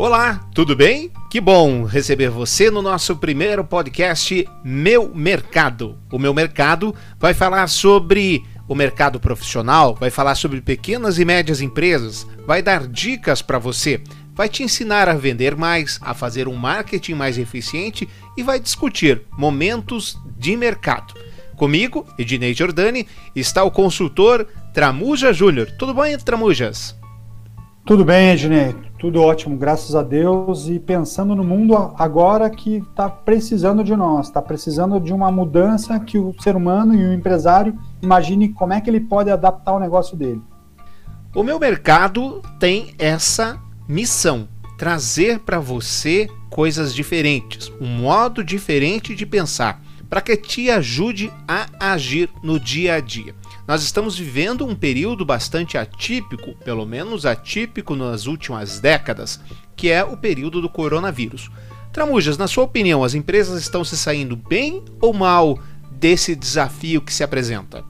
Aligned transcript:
Olá, 0.00 0.48
tudo 0.54 0.76
bem? 0.76 1.10
Que 1.28 1.40
bom 1.40 1.82
receber 1.82 2.30
você 2.30 2.70
no 2.70 2.80
nosso 2.80 3.16
primeiro 3.16 3.64
podcast 3.64 4.48
Meu 4.62 5.12
Mercado. 5.12 5.98
O 6.12 6.20
Meu 6.20 6.32
Mercado 6.32 6.94
vai 7.18 7.34
falar 7.34 7.66
sobre 7.66 8.44
o 8.68 8.76
mercado 8.76 9.18
profissional, 9.18 9.96
vai 9.96 10.08
falar 10.08 10.36
sobre 10.36 10.60
pequenas 10.60 11.18
e 11.18 11.24
médias 11.24 11.60
empresas, 11.60 12.24
vai 12.46 12.62
dar 12.62 12.86
dicas 12.86 13.42
para 13.42 13.58
você, 13.58 14.00
vai 14.36 14.48
te 14.48 14.62
ensinar 14.62 15.08
a 15.08 15.14
vender 15.14 15.56
mais, 15.56 15.98
a 16.00 16.14
fazer 16.14 16.46
um 16.46 16.54
marketing 16.54 17.14
mais 17.14 17.36
eficiente 17.36 18.08
e 18.36 18.42
vai 18.44 18.60
discutir 18.60 19.22
momentos 19.36 20.16
de 20.38 20.56
mercado. 20.56 21.12
Comigo, 21.56 22.06
Ednei 22.16 22.54
Giordani, 22.54 23.04
está 23.34 23.64
o 23.64 23.70
consultor 23.70 24.46
Tramuja 24.72 25.32
Júnior. 25.32 25.68
Tudo 25.76 25.92
bem, 25.92 26.16
Tramujas? 26.16 26.96
Tudo 27.84 28.04
bem, 28.04 28.30
Ednei. 28.30 28.87
Tudo 28.98 29.22
ótimo, 29.22 29.56
graças 29.56 29.94
a 29.94 30.02
Deus. 30.02 30.68
E 30.68 30.80
pensando 30.80 31.34
no 31.34 31.44
mundo 31.44 31.76
agora 31.96 32.50
que 32.50 32.78
está 32.78 33.08
precisando 33.08 33.84
de 33.84 33.94
nós, 33.94 34.26
está 34.26 34.42
precisando 34.42 34.98
de 34.98 35.12
uma 35.12 35.30
mudança 35.30 36.00
que 36.00 36.18
o 36.18 36.34
ser 36.40 36.56
humano 36.56 36.94
e 36.94 37.04
o 37.04 37.12
empresário 37.12 37.78
imagine 38.02 38.48
como 38.48 38.72
é 38.72 38.80
que 38.80 38.90
ele 38.90 39.00
pode 39.00 39.30
adaptar 39.30 39.74
o 39.74 39.78
negócio 39.78 40.16
dele. 40.16 40.42
O 41.32 41.44
meu 41.44 41.60
mercado 41.60 42.42
tem 42.58 42.92
essa 42.98 43.60
missão: 43.86 44.48
trazer 44.76 45.38
para 45.40 45.60
você 45.60 46.28
coisas 46.50 46.92
diferentes, 46.92 47.70
um 47.80 47.86
modo 47.86 48.42
diferente 48.42 49.14
de 49.14 49.24
pensar, 49.24 49.80
para 50.10 50.20
que 50.20 50.36
te 50.36 50.70
ajude 50.70 51.30
a 51.46 51.68
agir 51.92 52.28
no 52.42 52.58
dia 52.58 52.94
a 52.94 53.00
dia. 53.00 53.32
Nós 53.68 53.82
estamos 53.82 54.18
vivendo 54.18 54.64
um 54.64 54.74
período 54.74 55.26
bastante 55.26 55.76
atípico, 55.76 56.54
pelo 56.64 56.86
menos 56.86 57.26
atípico 57.26 57.94
nas 57.94 58.26
últimas 58.26 58.80
décadas, 58.80 59.38
que 59.76 59.90
é 59.90 60.02
o 60.02 60.16
período 60.16 60.62
do 60.62 60.70
coronavírus. 60.70 61.50
Tramujas, 61.92 62.38
na 62.38 62.48
sua 62.48 62.64
opinião, 62.64 63.04
as 63.04 63.12
empresas 63.12 63.60
estão 63.60 63.84
se 63.84 63.94
saindo 63.94 64.34
bem 64.36 64.82
ou 65.02 65.12
mal 65.12 65.58
desse 65.92 66.34
desafio 66.34 67.02
que 67.02 67.12
se 67.12 67.22
apresenta? 67.22 67.84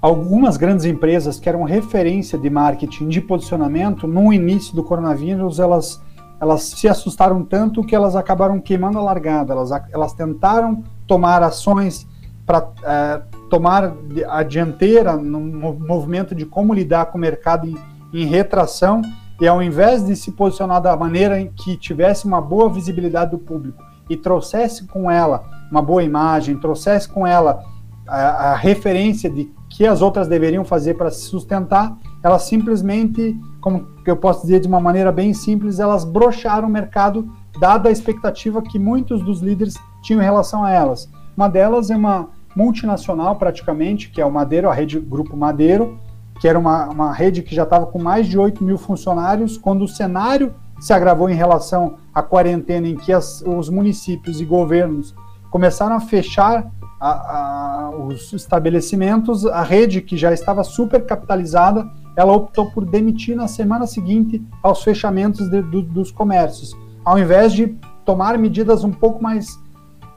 Algumas 0.00 0.56
grandes 0.56 0.84
empresas 0.84 1.40
que 1.40 1.48
eram 1.48 1.64
referência 1.64 2.38
de 2.38 2.48
marketing 2.48 3.08
de 3.08 3.20
posicionamento 3.20 4.06
no 4.06 4.32
início 4.32 4.76
do 4.76 4.84
coronavírus, 4.84 5.58
elas, 5.58 6.00
elas 6.40 6.62
se 6.62 6.86
assustaram 6.86 7.44
tanto 7.44 7.82
que 7.82 7.96
elas 7.96 8.14
acabaram 8.14 8.60
queimando 8.60 8.96
a 8.98 9.02
largada. 9.02 9.54
Elas, 9.54 9.70
elas 9.90 10.12
tentaram 10.12 10.84
tomar 11.04 11.42
ações 11.42 12.06
para 12.46 12.68
é, 12.84 13.22
tomar 13.50 13.94
a 14.28 14.42
dianteira 14.42 15.16
no 15.16 15.40
movimento 15.74 16.34
de 16.34 16.44
como 16.44 16.74
lidar 16.74 17.06
com 17.06 17.18
o 17.18 17.20
mercado 17.20 17.66
em, 17.66 17.76
em 18.12 18.26
retração 18.26 19.02
e 19.40 19.46
ao 19.46 19.62
invés 19.62 20.04
de 20.04 20.14
se 20.16 20.32
posicionar 20.32 20.80
da 20.80 20.96
maneira 20.96 21.40
em 21.40 21.50
que 21.50 21.76
tivesse 21.76 22.24
uma 22.24 22.40
boa 22.40 22.68
visibilidade 22.68 23.32
do 23.32 23.38
público 23.38 23.82
e 24.08 24.16
trouxesse 24.16 24.86
com 24.86 25.10
ela 25.10 25.44
uma 25.70 25.82
boa 25.82 26.02
imagem, 26.02 26.56
trouxesse 26.56 27.08
com 27.08 27.26
ela 27.26 27.62
a, 28.06 28.52
a 28.52 28.54
referência 28.54 29.28
de 29.28 29.50
que 29.68 29.86
as 29.86 30.02
outras 30.02 30.28
deveriam 30.28 30.64
fazer 30.64 30.94
para 30.94 31.10
se 31.10 31.22
sustentar, 31.22 31.96
elas 32.22 32.42
simplesmente, 32.42 33.36
como 33.60 33.88
eu 34.06 34.16
posso 34.16 34.42
dizer 34.42 34.60
de 34.60 34.68
uma 34.68 34.78
maneira 34.78 35.10
bem 35.10 35.34
simples, 35.34 35.80
elas 35.80 36.04
brocharam 36.04 36.68
o 36.68 36.70
mercado 36.70 37.28
dada 37.58 37.88
a 37.88 37.92
expectativa 37.92 38.62
que 38.62 38.78
muitos 38.78 39.22
dos 39.22 39.40
líderes 39.40 39.74
tinham 40.02 40.20
em 40.20 40.24
relação 40.24 40.62
a 40.62 40.70
elas. 40.70 41.10
Uma 41.36 41.48
delas 41.48 41.90
é 41.90 41.96
uma 41.96 42.28
multinacional 42.54 43.36
praticamente, 43.36 44.10
que 44.10 44.20
é 44.20 44.26
o 44.26 44.30
Madeiro, 44.30 44.68
a 44.68 44.74
rede 44.74 44.98
Grupo 45.00 45.36
Madeiro, 45.36 45.98
que 46.40 46.48
era 46.48 46.58
uma, 46.58 46.88
uma 46.88 47.12
rede 47.12 47.42
que 47.42 47.54
já 47.54 47.62
estava 47.62 47.86
com 47.86 48.00
mais 48.00 48.26
de 48.26 48.38
8 48.38 48.62
mil 48.62 48.78
funcionários, 48.78 49.56
quando 49.56 49.82
o 49.82 49.88
cenário 49.88 50.54
se 50.80 50.92
agravou 50.92 51.30
em 51.30 51.34
relação 51.34 51.96
à 52.12 52.22
quarentena, 52.22 52.88
em 52.88 52.96
que 52.96 53.12
as, 53.12 53.42
os 53.46 53.68
municípios 53.68 54.40
e 54.40 54.44
governos 54.44 55.14
começaram 55.50 55.94
a 55.94 56.00
fechar 56.00 56.70
a, 57.00 57.10
a, 57.10 57.90
os 57.90 58.32
estabelecimentos, 58.32 59.46
a 59.46 59.62
rede 59.62 60.00
que 60.00 60.16
já 60.16 60.32
estava 60.32 60.64
super 60.64 61.04
capitalizada, 61.04 61.88
ela 62.16 62.32
optou 62.32 62.70
por 62.70 62.84
demitir 62.84 63.36
na 63.36 63.48
semana 63.48 63.86
seguinte 63.86 64.42
aos 64.62 64.82
fechamentos 64.82 65.48
de, 65.48 65.62
do, 65.62 65.82
dos 65.82 66.10
comércios, 66.10 66.76
ao 67.04 67.18
invés 67.18 67.52
de 67.52 67.76
tomar 68.04 68.38
medidas 68.38 68.84
um 68.84 68.92
pouco 68.92 69.22
mais 69.22 69.58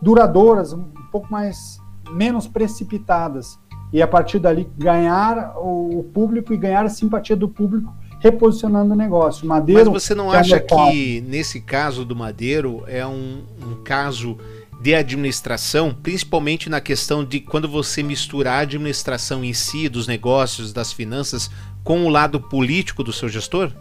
duradouras, 0.01 0.73
um 0.73 0.85
pouco 1.11 1.31
mais 1.31 1.79
menos 2.11 2.47
precipitadas 2.47 3.59
e 3.91 4.01
a 4.01 4.07
partir 4.07 4.39
dali 4.39 4.69
ganhar 4.77 5.53
o 5.57 6.03
público 6.13 6.53
e 6.53 6.57
ganhar 6.57 6.85
a 6.85 6.89
simpatia 6.89 7.35
do 7.35 7.47
público 7.47 7.93
reposicionando 8.19 8.93
o 8.93 8.97
negócio. 8.97 9.47
Madeiro. 9.47 9.91
Mas 9.91 10.03
você 10.03 10.15
não 10.15 10.33
é 10.33 10.39
acha 10.39 10.59
que 10.59 11.21
nesse 11.21 11.61
caso 11.61 12.03
do 12.03 12.15
Madeiro 12.15 12.83
é 12.87 13.05
um, 13.05 13.43
um 13.61 13.83
caso 13.83 14.37
de 14.81 14.93
administração, 14.93 15.93
principalmente 15.93 16.69
na 16.69 16.79
questão 16.79 17.25
de 17.25 17.39
quando 17.39 17.67
você 17.67 18.03
misturar 18.03 18.59
a 18.59 18.61
administração 18.61 19.43
em 19.43 19.53
si, 19.53 19.89
dos 19.89 20.07
negócios, 20.07 20.71
das 20.71 20.93
finanças, 20.93 21.49
com 21.83 22.05
o 22.05 22.09
lado 22.09 22.39
político 22.39 23.03
do 23.03 23.11
seu 23.11 23.27
gestor? 23.27 23.71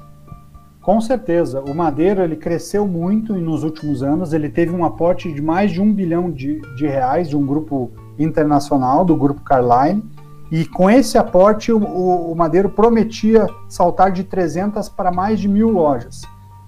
Com 0.80 1.00
certeza. 1.00 1.60
O 1.60 1.74
Madeiro 1.74 2.22
ele 2.22 2.36
cresceu 2.36 2.86
muito 2.86 3.34
nos 3.34 3.64
últimos 3.64 4.02
anos. 4.02 4.32
Ele 4.32 4.48
teve 4.48 4.70
um 4.70 4.84
aporte 4.84 5.32
de 5.32 5.42
mais 5.42 5.72
de 5.72 5.80
um 5.80 5.92
bilhão 5.92 6.30
de, 6.30 6.60
de 6.76 6.86
reais 6.86 7.28
de 7.28 7.36
um 7.36 7.44
grupo 7.44 7.92
internacional, 8.18 9.04
do 9.04 9.16
grupo 9.16 9.40
Carline. 9.42 10.04
E 10.50 10.64
com 10.64 10.88
esse 10.88 11.18
aporte, 11.18 11.72
o, 11.72 11.78
o, 11.78 12.34
Madeiro 12.34 12.68
prometia 12.68 13.46
saltar 13.68 14.12
de 14.12 14.22
300 14.24 14.88
para 14.88 15.10
mais 15.10 15.40
de 15.40 15.48
mil 15.48 15.70
lojas. 15.70 16.22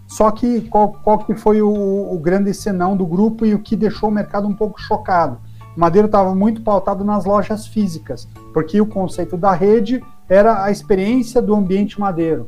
Só 0.07 0.31
que 0.31 0.63
qual, 0.63 0.93
qual 1.05 1.19
que 1.19 1.35
foi 1.35 1.63
o, 1.63 1.69
o, 1.71 2.19
grande 2.19 2.53
senão 2.55 2.97
do 2.97 3.07
grupo 3.07 3.47
e 3.47 3.55
o 3.55 3.61
que 3.61 3.77
deixou 3.77 4.09
o 4.09 4.13
mercado 4.13 4.49
um 4.49 4.55
pouco 4.55 4.81
chocado? 4.81 5.39
O 5.77 5.81
Madeiro 5.81 6.07
estava 6.07 6.35
muito 6.35 6.63
pautado 6.63 7.05
nas 7.05 7.25
lojas 7.25 7.67
físicas, 7.67 8.29
porque 8.53 8.81
o 8.81 8.87
conceito 8.87 9.37
da 9.37 9.53
rede 9.53 10.03
era 10.29 10.65
a 10.65 10.71
experiência 10.71 11.41
do 11.41 11.55
ambiente 11.55 12.01
madeiro 12.01 12.47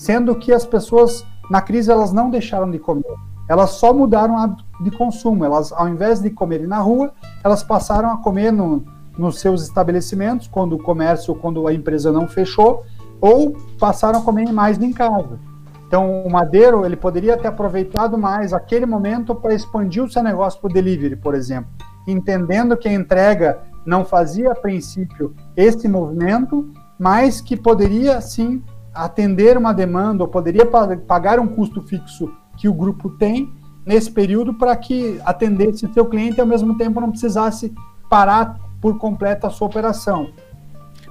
sendo 0.00 0.34
que 0.34 0.50
as 0.50 0.64
pessoas 0.64 1.26
na 1.50 1.60
crise 1.60 1.90
elas 1.90 2.10
não 2.10 2.30
deixaram 2.30 2.70
de 2.70 2.78
comer, 2.78 3.04
elas 3.50 3.70
só 3.70 3.92
mudaram 3.92 4.34
o 4.34 4.38
hábito 4.38 4.64
de 4.80 4.92
consumo. 4.92 5.44
Elas, 5.44 5.72
ao 5.72 5.88
invés 5.88 6.20
de 6.20 6.30
comerem 6.30 6.68
na 6.68 6.78
rua, 6.78 7.12
elas 7.42 7.64
passaram 7.64 8.08
a 8.08 8.16
comer 8.18 8.52
no, 8.52 8.84
nos 9.18 9.40
seus 9.40 9.64
estabelecimentos 9.64 10.46
quando 10.46 10.74
o 10.74 10.78
comércio, 10.78 11.34
quando 11.34 11.66
a 11.66 11.74
empresa 11.74 12.12
não 12.12 12.28
fechou, 12.28 12.84
ou 13.20 13.56
passaram 13.76 14.20
a 14.20 14.22
comer 14.22 14.52
mais 14.52 14.80
em 14.80 14.92
casa. 14.92 15.36
Então, 15.84 16.22
o 16.22 16.30
Madeiro 16.30 16.86
ele 16.86 16.94
poderia 16.94 17.36
ter 17.36 17.48
aproveitado 17.48 18.16
mais 18.16 18.52
aquele 18.52 18.86
momento 18.86 19.34
para 19.34 19.52
expandir 19.52 20.04
o 20.04 20.08
seu 20.08 20.22
negócio 20.22 20.60
para 20.60 20.70
o 20.70 20.72
delivery, 20.72 21.16
por 21.16 21.34
exemplo, 21.34 21.72
entendendo 22.06 22.76
que 22.76 22.88
a 22.88 22.92
entrega 22.92 23.58
não 23.84 24.04
fazia 24.04 24.52
a 24.52 24.54
princípio 24.54 25.34
esse 25.56 25.88
movimento, 25.88 26.70
mas 26.96 27.40
que 27.40 27.56
poderia 27.56 28.20
sim 28.20 28.62
atender 28.94 29.58
uma 29.58 29.72
demanda 29.72 30.22
ou 30.22 30.28
poderia 30.28 30.64
pagar 31.04 31.40
um 31.40 31.48
custo 31.48 31.82
fixo 31.82 32.32
que 32.60 32.68
o 32.68 32.74
grupo 32.74 33.08
tem 33.08 33.50
nesse 33.86 34.10
período 34.10 34.52
para 34.52 34.76
que 34.76 35.18
atendesse 35.24 35.90
seu 35.94 36.04
cliente 36.04 36.36
e 36.36 36.40
ao 36.42 36.46
mesmo 36.46 36.76
tempo 36.76 37.00
não 37.00 37.10
precisasse 37.10 37.72
parar 38.10 38.60
por 38.82 38.98
completo 38.98 39.46
a 39.46 39.50
sua 39.50 39.66
operação. 39.66 40.30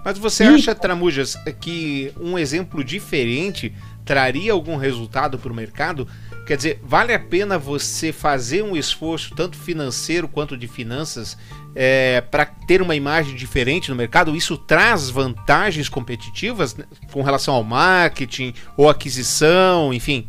Mas 0.06 0.18
você 0.20 0.44
e... 0.44 0.48
acha, 0.48 0.76
Tramujas, 0.76 1.36
que 1.60 2.14
um 2.22 2.38
exemplo 2.38 2.84
diferente 2.84 3.74
traria 4.06 4.54
algum 4.54 4.78
resultado 4.78 5.40
para 5.40 5.52
o 5.52 5.56
mercado? 5.56 6.08
Quer 6.46 6.56
dizer, 6.56 6.80
vale 6.84 7.14
a 7.14 7.20
pena 7.20 7.58
você 7.58 8.12
fazer 8.12 8.64
um 8.64 8.78
esforço, 8.78 9.34
tanto 9.36 9.58
financeiro 9.58 10.28
quanto 10.28 10.56
de 10.56 10.68
finanças, 10.68 11.38
é, 11.76 12.22
para 12.22 12.46
ter 12.46 12.82
uma 12.82 12.96
imagem 12.96 13.36
diferente 13.36 13.90
no 13.90 13.96
mercado? 13.96 14.36
Isso 14.36 14.56
traz 14.56 15.10
vantagens 15.10 15.90
competitivas 15.90 16.76
né, 16.76 16.86
com 17.12 17.24
relação 17.24 17.56
ao 17.56 17.64
marketing 17.64 18.54
ou 18.78 18.88
aquisição, 18.88 19.94
enfim? 19.94 20.28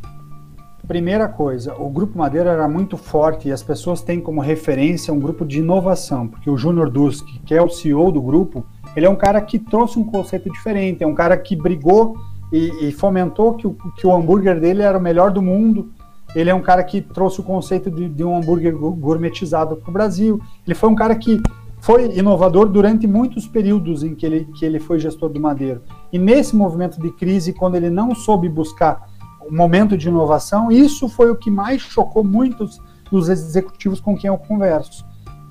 Primeira 0.91 1.29
coisa, 1.29 1.73
o 1.79 1.89
Grupo 1.89 2.19
Madeira 2.19 2.51
era 2.51 2.67
muito 2.67 2.97
forte 2.97 3.47
e 3.47 3.53
as 3.53 3.63
pessoas 3.63 4.03
têm 4.03 4.21
como 4.21 4.41
referência 4.41 5.15
um 5.15 5.21
grupo 5.21 5.45
de 5.45 5.61
inovação, 5.61 6.27
porque 6.27 6.51
o 6.51 6.57
Júnior 6.57 6.91
Dusk, 6.91 7.25
que 7.47 7.55
é 7.55 7.63
o 7.63 7.69
CEO 7.69 8.11
do 8.11 8.21
grupo, 8.21 8.67
ele 8.97 9.07
é 9.07 9.09
um 9.09 9.15
cara 9.15 9.41
que 9.41 9.57
trouxe 9.57 10.01
um 10.01 10.03
conceito 10.03 10.51
diferente, 10.51 11.05
é 11.05 11.07
um 11.07 11.15
cara 11.15 11.37
que 11.37 11.55
brigou 11.55 12.17
e, 12.53 12.89
e 12.89 12.91
fomentou 12.91 13.55
que 13.55 13.69
o, 13.69 13.77
que 13.97 14.05
o 14.05 14.13
hambúrguer 14.13 14.59
dele 14.59 14.83
era 14.83 14.99
o 14.99 15.01
melhor 15.01 15.31
do 15.31 15.41
mundo, 15.41 15.93
ele 16.35 16.51
é 16.51 16.55
um 16.57 16.61
cara 16.61 16.83
que 16.83 17.01
trouxe 17.01 17.39
o 17.39 17.45
conceito 17.45 17.89
de, 17.89 18.09
de 18.09 18.25
um 18.25 18.37
hambúrguer 18.37 18.77
gourmetizado 18.77 19.77
para 19.77 19.91
o 19.91 19.93
Brasil. 19.93 20.41
Ele 20.67 20.75
foi 20.75 20.89
um 20.89 20.97
cara 20.97 21.15
que 21.15 21.41
foi 21.79 22.19
inovador 22.19 22.69
durante 22.69 23.07
muitos 23.07 23.47
períodos 23.47 24.03
em 24.03 24.17
que 24.17 24.27
ele, 24.27 24.49
que 24.59 24.65
ele 24.65 24.81
foi 24.81 24.99
gestor 24.99 25.29
do 25.29 25.39
Madeiro. 25.39 25.83
E 26.13 26.19
nesse 26.19 26.57
movimento 26.57 27.01
de 27.01 27.13
crise, 27.13 27.53
quando 27.53 27.77
ele 27.77 27.91
não 27.91 28.13
soube 28.13 28.49
buscar 28.49 29.09
momento 29.51 29.97
de 29.97 30.09
inovação, 30.09 30.71
isso 30.71 31.09
foi 31.09 31.31
o 31.31 31.37
que 31.37 31.51
mais 31.51 31.81
chocou 31.81 32.25
muitos 32.25 32.81
dos 33.11 33.29
executivos 33.29 34.01
com 34.01 34.17
quem 34.17 34.29
eu 34.29 34.39
converso. 34.39 35.05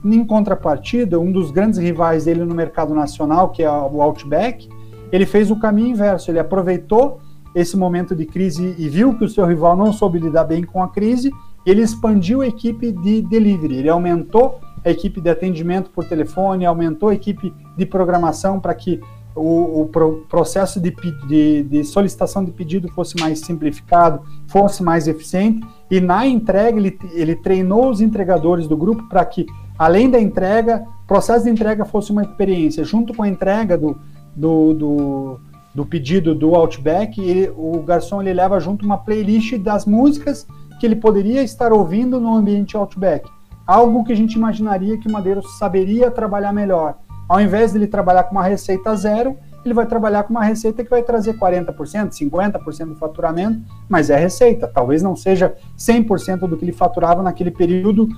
Em 0.04 0.26
contrapartida, 0.26 1.20
um 1.20 1.32
dos 1.32 1.52
grandes 1.52 1.78
rivais 1.78 2.26
dele 2.26 2.46
no 2.46 2.56
mercado 2.56 2.94
nacional, 2.94 3.50
que 3.50 3.64
é 3.64 3.70
o 3.70 4.02
Outback, 4.02 4.70
ele 5.12 5.26
fez 5.26 5.52
o 5.52 5.60
caminho 5.60 5.90
inverso. 5.90 6.32
Ele 6.32 6.40
aproveitou 6.40 7.20
esse 7.54 7.76
momento 7.76 8.16
de 8.16 8.26
crise 8.26 8.76
e 8.78 8.88
viu 8.88 9.18
que 9.18 9.26
o 9.26 9.30
seu 9.30 9.46
rival 9.46 9.76
não 9.76 9.92
soube 9.92 10.20
lidar 10.20 10.44
bem 10.44 10.64
com 10.64 10.82
a 10.84 10.88
crise, 10.88 11.32
ele 11.66 11.82
expandiu 11.82 12.42
a 12.42 12.48
equipe 12.48 12.92
de 12.92 13.22
delivery, 13.22 13.78
ele 13.78 13.90
aumentou 13.90 14.60
a 14.86 14.90
equipe 14.90 15.20
de 15.20 15.30
atendimento 15.30 15.90
por 15.90 16.06
telefone, 16.06 16.66
aumentou 16.66 17.10
a 17.10 17.14
equipe 17.14 17.54
de 17.76 17.86
programação 17.86 18.60
para 18.60 18.74
que 18.74 19.02
o, 19.36 19.82
o 19.82 19.88
pro, 19.88 20.26
processo 20.30 20.80
de, 20.80 20.94
de, 21.28 21.64
de, 21.64 21.84
solicitação 21.84 22.44
de 22.44 22.52
pedido 22.52 22.90
fosse 22.90 23.20
mais 23.20 23.40
simplificado, 23.40 24.22
fosse 24.48 24.84
mais 24.84 25.08
eficiente, 25.08 25.66
e 25.90 26.00
na 26.00 26.26
entrega 26.26 26.78
ele, 26.78 26.98
ele 27.14 27.36
treinou 27.36 27.90
os 27.90 28.02
entregadores 28.02 28.68
do 28.68 28.76
grupo 28.76 29.08
para 29.08 29.24
que, 29.26 29.46
além 29.78 30.10
da 30.10 30.20
entrega, 30.20 30.86
o 31.04 31.08
processo 31.08 31.46
de 31.46 31.52
entrega 31.52 31.86
fosse 31.86 32.12
uma 32.12 32.22
experiência. 32.22 32.84
Junto 32.84 33.14
com 33.14 33.24
a 33.24 33.30
entrega 33.30 33.78
do, 33.78 33.98
do, 34.36 34.74
do, 34.74 35.40
do 35.74 35.86
pedido 35.86 36.36
do 36.36 36.56
Outback, 36.56 37.22
ele, 37.22 37.52
o 37.56 37.82
garçom 37.82 38.22
ele 38.22 38.34
leva 38.34 38.60
junto 38.60 38.86
uma 38.86 38.98
playlist 38.98 39.58
das 39.58 39.86
músicas 39.86 40.46
que 40.80 40.86
ele 40.86 40.96
poderia 40.96 41.44
estar 41.44 41.72
ouvindo 41.74 42.20
no 42.20 42.34
ambiente 42.36 42.76
Outback. 42.76 43.30
Algo 43.68 44.04
que 44.04 44.12
a 44.12 44.16
gente 44.16 44.34
imaginaria 44.34 44.98
que 44.98 45.08
o 45.08 45.12
Madeiro 45.12 45.44
saberia 45.60 46.10
trabalhar 46.10 46.52
melhor. 46.52 46.98
Ao 47.30 47.40
invés 47.40 47.72
de 47.72 47.78
ele 47.78 47.88
trabalhar 47.88 48.24
com 48.24 48.32
uma 48.32 48.44
receita 48.44 48.96
zero, 48.96 49.38
ele 49.64 49.74
vai 49.74 49.86
trabalhar 49.86 50.24
com 50.24 50.32
uma 50.32 50.44
receita 50.44 50.84
que 50.84 50.90
vai 50.90 51.04
trazer 51.04 51.38
40%, 51.38 52.10
50% 52.10 52.86
do 52.88 52.96
faturamento, 52.96 53.62
mas 53.88 54.10
é 54.10 54.18
receita. 54.18 54.68
Talvez 54.68 55.04
não 55.04 55.16
seja 55.16 55.54
100% 55.78 56.48
do 56.48 56.58
que 56.58 56.66
ele 56.66 56.72
faturava 56.72 57.22
naquele 57.22 57.52
período 57.52 58.10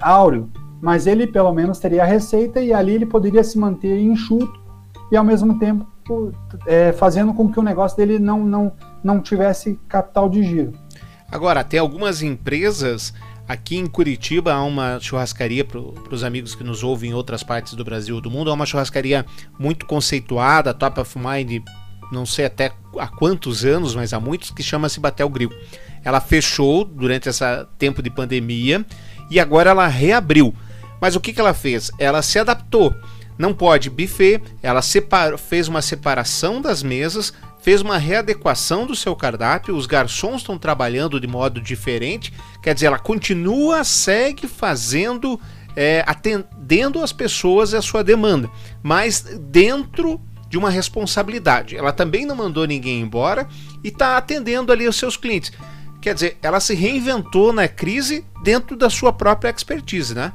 áureo, 0.00 0.48
mas 0.80 1.06
ele 1.06 1.26
pelo 1.26 1.52
menos 1.52 1.78
teria 1.78 2.04
a 2.04 2.06
receita 2.06 2.58
e 2.58 2.72
ali 2.72 2.94
ele 2.94 3.06
poderia 3.06 3.44
se 3.44 3.58
manter 3.58 3.98
enxuto 4.00 4.58
e 5.12 5.16
ao 5.16 5.24
mesmo 5.24 5.58
tempo 5.58 5.86
é, 6.66 6.92
fazendo 6.92 7.34
com 7.34 7.50
que 7.50 7.58
o 7.58 7.62
negócio 7.62 7.96
dele 7.96 8.18
não, 8.18 8.44
não, 8.44 8.72
não 9.02 9.20
tivesse 9.20 9.78
capital 9.88 10.28
de 10.28 10.42
giro. 10.42 10.72
Agora, 11.30 11.64
tem 11.64 11.80
algumas 11.80 12.22
empresas 12.22 13.12
Aqui 13.46 13.76
em 13.76 13.86
Curitiba 13.86 14.54
há 14.54 14.64
uma 14.64 14.98
churrascaria 14.98 15.64
para 15.64 15.78
os 15.78 16.24
amigos 16.24 16.54
que 16.54 16.64
nos 16.64 16.82
ouvem 16.82 17.10
em 17.10 17.14
outras 17.14 17.42
partes 17.42 17.74
do 17.74 17.84
Brasil 17.84 18.14
ou 18.14 18.20
do 18.20 18.30
mundo. 18.30 18.50
É 18.50 18.52
uma 18.54 18.64
churrascaria 18.64 19.26
muito 19.58 19.84
conceituada, 19.84 20.72
top 20.72 21.00
of 21.00 21.18
mind, 21.18 21.62
não 22.10 22.24
sei 22.24 22.46
até 22.46 22.72
há 22.98 23.06
quantos 23.06 23.64
anos, 23.64 23.94
mas 23.94 24.14
há 24.14 24.20
muitos, 24.20 24.50
que 24.50 24.62
chama-se 24.62 24.98
Batel 24.98 25.28
Grill. 25.28 25.52
Ela 26.02 26.20
fechou 26.20 26.84
durante 26.84 27.28
esse 27.28 27.44
tempo 27.78 28.02
de 28.02 28.08
pandemia 28.08 28.84
e 29.30 29.38
agora 29.38 29.70
ela 29.70 29.86
reabriu. 29.86 30.54
Mas 30.98 31.14
o 31.14 31.20
que, 31.20 31.32
que 31.32 31.40
ela 31.40 31.52
fez? 31.52 31.90
Ela 31.98 32.22
se 32.22 32.38
adaptou. 32.38 32.94
Não 33.36 33.52
pode 33.52 33.90
buffet, 33.90 34.40
ela 34.62 34.80
fez 35.36 35.68
uma 35.68 35.82
separação 35.82 36.62
das 36.62 36.82
mesas, 36.82 37.32
fez 37.64 37.80
uma 37.80 37.96
readequação 37.96 38.86
do 38.86 38.94
seu 38.94 39.16
cardápio, 39.16 39.74
os 39.74 39.86
garçons 39.86 40.42
estão 40.42 40.58
trabalhando 40.58 41.18
de 41.18 41.26
modo 41.26 41.62
diferente, 41.62 42.30
quer 42.62 42.74
dizer, 42.74 42.88
ela 42.88 42.98
continua, 42.98 43.82
segue 43.84 44.46
fazendo, 44.46 45.40
é, 45.74 46.04
atendendo 46.06 47.02
as 47.02 47.10
pessoas 47.10 47.72
e 47.72 47.76
a 47.76 47.80
sua 47.80 48.04
demanda, 48.04 48.50
mas 48.82 49.22
dentro 49.22 50.20
de 50.46 50.58
uma 50.58 50.68
responsabilidade. 50.68 51.74
Ela 51.74 51.90
também 51.90 52.26
não 52.26 52.36
mandou 52.36 52.66
ninguém 52.66 53.00
embora 53.00 53.48
e 53.82 53.88
está 53.88 54.18
atendendo 54.18 54.70
ali 54.70 54.86
os 54.86 54.96
seus 54.96 55.16
clientes. 55.16 55.50
Quer 56.02 56.12
dizer, 56.12 56.36
ela 56.42 56.60
se 56.60 56.74
reinventou 56.74 57.50
na 57.50 57.66
crise 57.66 58.26
dentro 58.42 58.76
da 58.76 58.90
sua 58.90 59.10
própria 59.10 59.48
expertise, 59.48 60.14
né? 60.14 60.34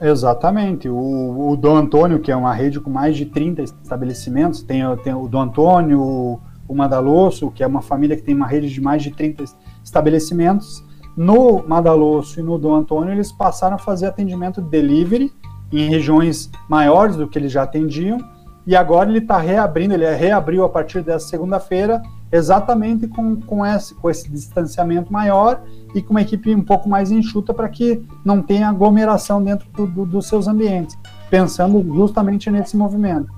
Exatamente. 0.00 0.88
O, 0.88 1.50
o 1.50 1.54
Dom 1.54 1.76
Antônio, 1.76 2.18
que 2.18 2.32
é 2.32 2.36
uma 2.36 2.54
rede 2.54 2.80
com 2.80 2.88
mais 2.88 3.14
de 3.14 3.26
30 3.26 3.62
estabelecimentos, 3.62 4.62
tem, 4.62 4.80
tem 5.04 5.12
o 5.12 5.28
Dom 5.28 5.42
Antônio, 5.42 6.40
o, 6.68 6.74
Madalosso, 6.74 7.50
que 7.50 7.62
é 7.62 7.66
uma 7.66 7.82
família 7.82 8.16
que 8.16 8.22
tem 8.22 8.34
uma 8.34 8.46
rede 8.46 8.68
de 8.68 8.80
mais 8.80 9.02
de 9.02 9.10
30 9.10 9.44
estabelecimentos. 9.82 10.84
No 11.16 11.66
Madalosso 11.66 12.38
e 12.40 12.42
no 12.42 12.58
Dom 12.58 12.74
Antônio, 12.74 13.12
eles 13.12 13.32
passaram 13.32 13.76
a 13.76 13.78
fazer 13.78 14.06
atendimento 14.06 14.60
delivery 14.60 15.32
em 15.72 15.88
regiões 15.88 16.50
maiores 16.68 17.16
do 17.16 17.26
que 17.26 17.38
eles 17.38 17.52
já 17.52 17.62
atendiam. 17.62 18.18
E 18.66 18.74
agora 18.74 19.08
ele 19.08 19.18
está 19.18 19.38
reabrindo, 19.38 19.94
ele 19.94 20.12
reabriu 20.14 20.64
a 20.64 20.68
partir 20.68 21.00
dessa 21.02 21.28
segunda-feira, 21.28 22.02
exatamente 22.32 23.06
com, 23.06 23.36
com, 23.40 23.64
esse, 23.64 23.94
com 23.94 24.10
esse 24.10 24.28
distanciamento 24.28 25.12
maior 25.12 25.62
e 25.94 26.02
com 26.02 26.10
uma 26.10 26.22
equipe 26.22 26.52
um 26.52 26.62
pouco 26.62 26.88
mais 26.88 27.12
enxuta 27.12 27.54
para 27.54 27.68
que 27.68 28.02
não 28.24 28.42
tenha 28.42 28.68
aglomeração 28.68 29.42
dentro 29.42 29.68
do, 29.70 29.86
do, 29.86 30.04
dos 30.04 30.26
seus 30.26 30.48
ambientes, 30.48 30.98
pensando 31.30 31.80
justamente 31.94 32.50
nesse 32.50 32.76
movimento. 32.76 33.32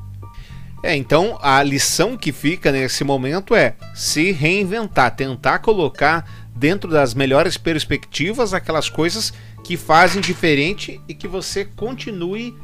É, 0.83 0.95
então 0.95 1.39
a 1.43 1.63
lição 1.63 2.17
que 2.17 2.33
fica 2.33 2.71
nesse 2.71 3.03
momento 3.03 3.55
é 3.55 3.75
se 3.95 4.31
reinventar, 4.31 5.15
tentar 5.15 5.59
colocar 5.59 6.49
dentro 6.55 6.91
das 6.91 7.15
melhores 7.15 7.57
perspectivas 7.57 8.55
aquelas 8.55 8.89
coisas 8.89 9.33
que 9.65 9.77
fazem 9.77 10.21
diferente 10.21 11.01
e 11.09 11.15
que 11.15 11.27
você 11.27 11.65
continue 11.65 12.57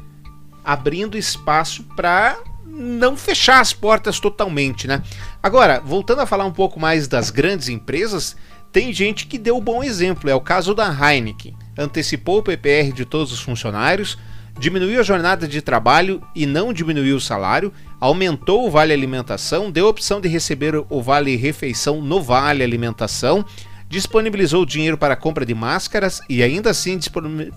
abrindo 0.63 1.17
espaço 1.17 1.83
para 1.95 2.37
não 2.65 3.15
fechar 3.15 3.59
as 3.59 3.71
portas 3.71 4.19
totalmente, 4.19 4.87
né? 4.87 5.01
Agora, 5.41 5.79
voltando 5.79 6.21
a 6.21 6.25
falar 6.25 6.45
um 6.45 6.51
pouco 6.51 6.79
mais 6.79 7.07
das 7.07 7.29
grandes 7.29 7.69
empresas, 7.69 8.35
tem 8.71 8.91
gente 8.91 9.27
que 9.27 9.37
deu 9.37 9.57
um 9.57 9.61
bom 9.61 9.83
exemplo, 9.83 10.29
é 10.29 10.35
o 10.35 10.41
caso 10.41 10.73
da 10.73 10.89
Heineken. 10.89 11.55
Antecipou 11.77 12.39
o 12.39 12.43
PPR 12.43 12.91
de 12.93 13.05
todos 13.05 13.31
os 13.31 13.39
funcionários, 13.39 14.17
diminuiu 14.57 14.99
a 14.99 15.03
jornada 15.03 15.47
de 15.47 15.61
trabalho 15.61 16.21
e 16.33 16.45
não 16.45 16.71
diminuiu 16.71 17.17
o 17.17 17.21
salário, 17.21 17.73
aumentou 17.99 18.65
o 18.65 18.71
vale 18.71 18.93
alimentação, 18.93 19.69
deu 19.69 19.87
a 19.87 19.89
opção 19.89 20.21
de 20.21 20.27
receber 20.27 20.75
o 20.89 21.01
vale 21.01 21.35
refeição 21.35 22.01
no 22.01 22.21
vale 22.21 22.63
alimentação, 22.63 23.45
disponibilizou 23.89 24.65
dinheiro 24.65 24.97
para 24.97 25.15
compra 25.15 25.45
de 25.45 25.53
máscaras 25.53 26.21
e 26.29 26.41
ainda 26.41 26.69
assim 26.69 26.97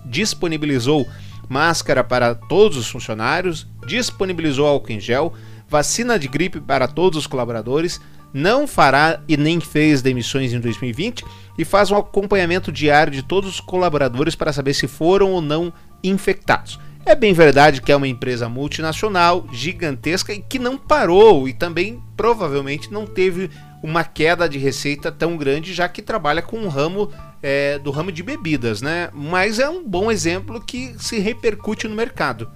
disponibilizou 0.05 1.07
máscara 1.47 2.03
para 2.03 2.35
todos 2.35 2.77
os 2.77 2.89
funcionários, 2.89 3.67
disponibilizou 3.87 4.67
álcool 4.67 4.91
em 4.91 4.99
gel, 4.99 5.33
vacina 5.67 6.19
de 6.19 6.27
gripe 6.27 6.59
para 6.59 6.87
todos 6.87 7.17
os 7.17 7.27
colaboradores, 7.27 7.99
não 8.31 8.67
fará 8.67 9.21
e 9.27 9.35
nem 9.35 9.59
fez 9.59 10.01
demissões 10.03 10.53
em 10.53 10.59
2020 10.59 11.25
e 11.57 11.65
faz 11.65 11.89
um 11.89 11.95
acompanhamento 11.95 12.71
diário 12.71 13.11
de 13.11 13.23
todos 13.23 13.49
os 13.49 13.59
colaboradores 13.59 14.35
para 14.35 14.53
saber 14.53 14.73
se 14.75 14.87
foram 14.87 15.31
ou 15.31 15.41
não 15.41 15.73
infectados. 16.03 16.79
É 17.05 17.15
bem 17.15 17.33
verdade 17.33 17.81
que 17.81 17.91
é 17.91 17.95
uma 17.95 18.07
empresa 18.07 18.47
multinacional, 18.49 19.45
gigantesca 19.51 20.33
e 20.33 20.39
que 20.39 20.59
não 20.59 20.77
parou 20.77 21.47
e 21.47 21.53
também 21.53 22.01
provavelmente 22.15 22.91
não 22.91 23.05
teve 23.05 23.49
uma 23.81 24.03
queda 24.03 24.47
de 24.47 24.57
receita 24.57 25.11
tão 25.11 25.37
grande, 25.37 25.73
já 25.73 25.87
que 25.87 26.01
trabalha 26.01 26.41
com 26.41 26.57
um 26.57 26.67
ramo 26.67 27.09
é, 27.41 27.79
do 27.79 27.91
ramo 27.91 28.11
de 28.11 28.21
bebidas, 28.21 28.81
né? 28.81 29.09
Mas 29.13 29.59
é 29.59 29.69
um 29.69 29.83
bom 29.83 30.11
exemplo 30.11 30.61
que 30.61 30.93
se 30.99 31.17
repercute 31.19 31.87
no 31.87 31.95
mercado. 31.95 32.49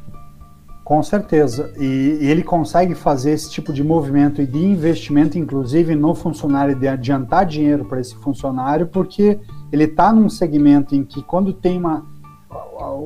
Com 0.83 1.01
certeza. 1.01 1.73
E, 1.79 2.19
e, 2.21 2.27
ele 2.27 2.43
consegue 2.43 2.93
fazer 2.93 3.31
esse 3.31 3.49
tipo 3.49 3.71
de 3.71 3.81
movimento 3.81 4.41
e 4.41 4.45
de 4.45 4.57
investimento, 4.57 5.37
inclusive 5.37 5.95
no 5.95 6.13
funcionário, 6.13 6.75
de 6.75 6.87
adiantar 6.89 7.45
dinheiro 7.45 7.85
para 7.85 8.01
esse 8.01 8.13
funcionário, 8.15 8.87
porque 8.87 9.39
ele 9.71 9.85
está 9.85 10.11
num 10.11 10.29
segmento 10.29 10.93
em 10.93 11.05
que 11.05 11.23
quando 11.23 11.53
tem 11.53 11.77
uma 11.77 12.05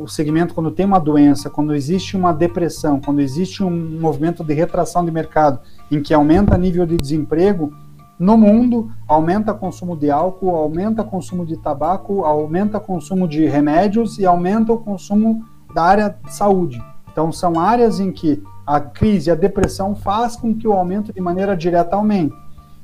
o 0.01 0.08
segmento 0.08 0.54
quando 0.54 0.72
tem 0.72 0.86
uma 0.86 1.00
doença, 1.00 1.50
quando 1.50 1.74
existe 1.74 2.16
uma 2.16 2.34
depressão, 2.34 3.00
quando 3.00 3.20
existe 3.20 3.63
um 3.63 4.00
movimento 4.00 4.44
de 4.44 4.54
retração 4.54 5.04
de 5.04 5.12
mercado 5.12 5.60
em 5.92 6.01
que 6.01 6.13
aumenta 6.13 6.58
nível 6.58 6.86
de 6.86 6.98
desemprego 6.98 7.74
no 8.20 8.38
mundo, 8.38 8.92
aumenta 9.08 9.54
consumo 9.54 9.96
de 9.96 10.10
álcool, 10.10 10.56
aumenta 10.56 11.04
consumo 11.04 11.46
de 11.46 11.56
tabaco, 11.58 12.25
aumenta 12.25 12.80
consumo 12.80 13.27
de 13.27 13.46
remédios 13.46 14.18
e 14.18 14.25
aumenta 14.25 14.74
o 14.74 14.77
consumo 14.77 15.46
da 15.74 15.84
área 15.84 16.16
de 16.25 16.34
saúde. 16.34 16.82
Então, 17.12 17.32
são 17.32 17.60
áreas 17.60 18.00
em 18.00 18.12
que 18.12 18.44
a 18.66 18.80
crise, 18.80 19.32
a 19.32 19.36
depressão 19.36 19.96
faz 19.96 20.36
com 20.36 20.54
que 20.54 20.68
o 20.68 20.74
aumento 20.74 21.13
de 21.13 21.22
maneira 21.22 21.56
direta 21.56 21.96
aumente. 21.96 22.36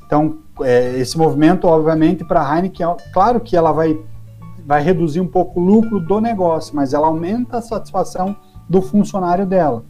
Então, 0.06 0.38
é, 0.62 1.00
esse 1.00 1.18
movimento, 1.18 1.68
obviamente, 1.68 2.24
para 2.24 2.42
a 2.42 2.56
Heineken, 2.56 2.96
claro 3.12 3.40
que 3.40 3.58
ela 3.58 3.72
vai, 3.72 4.00
vai 4.66 4.82
reduzir 4.82 5.20
um 5.20 5.28
pouco 5.28 5.60
o 5.60 5.64
lucro 5.64 6.00
do 6.00 6.22
negócio, 6.22 6.76
mas 6.76 6.94
ela 6.94 7.08
aumenta 7.08 7.58
a 7.58 7.62
satisfação 7.62 8.36
do 8.70 8.82
funcionário 8.82 9.46
dela. 9.46 9.84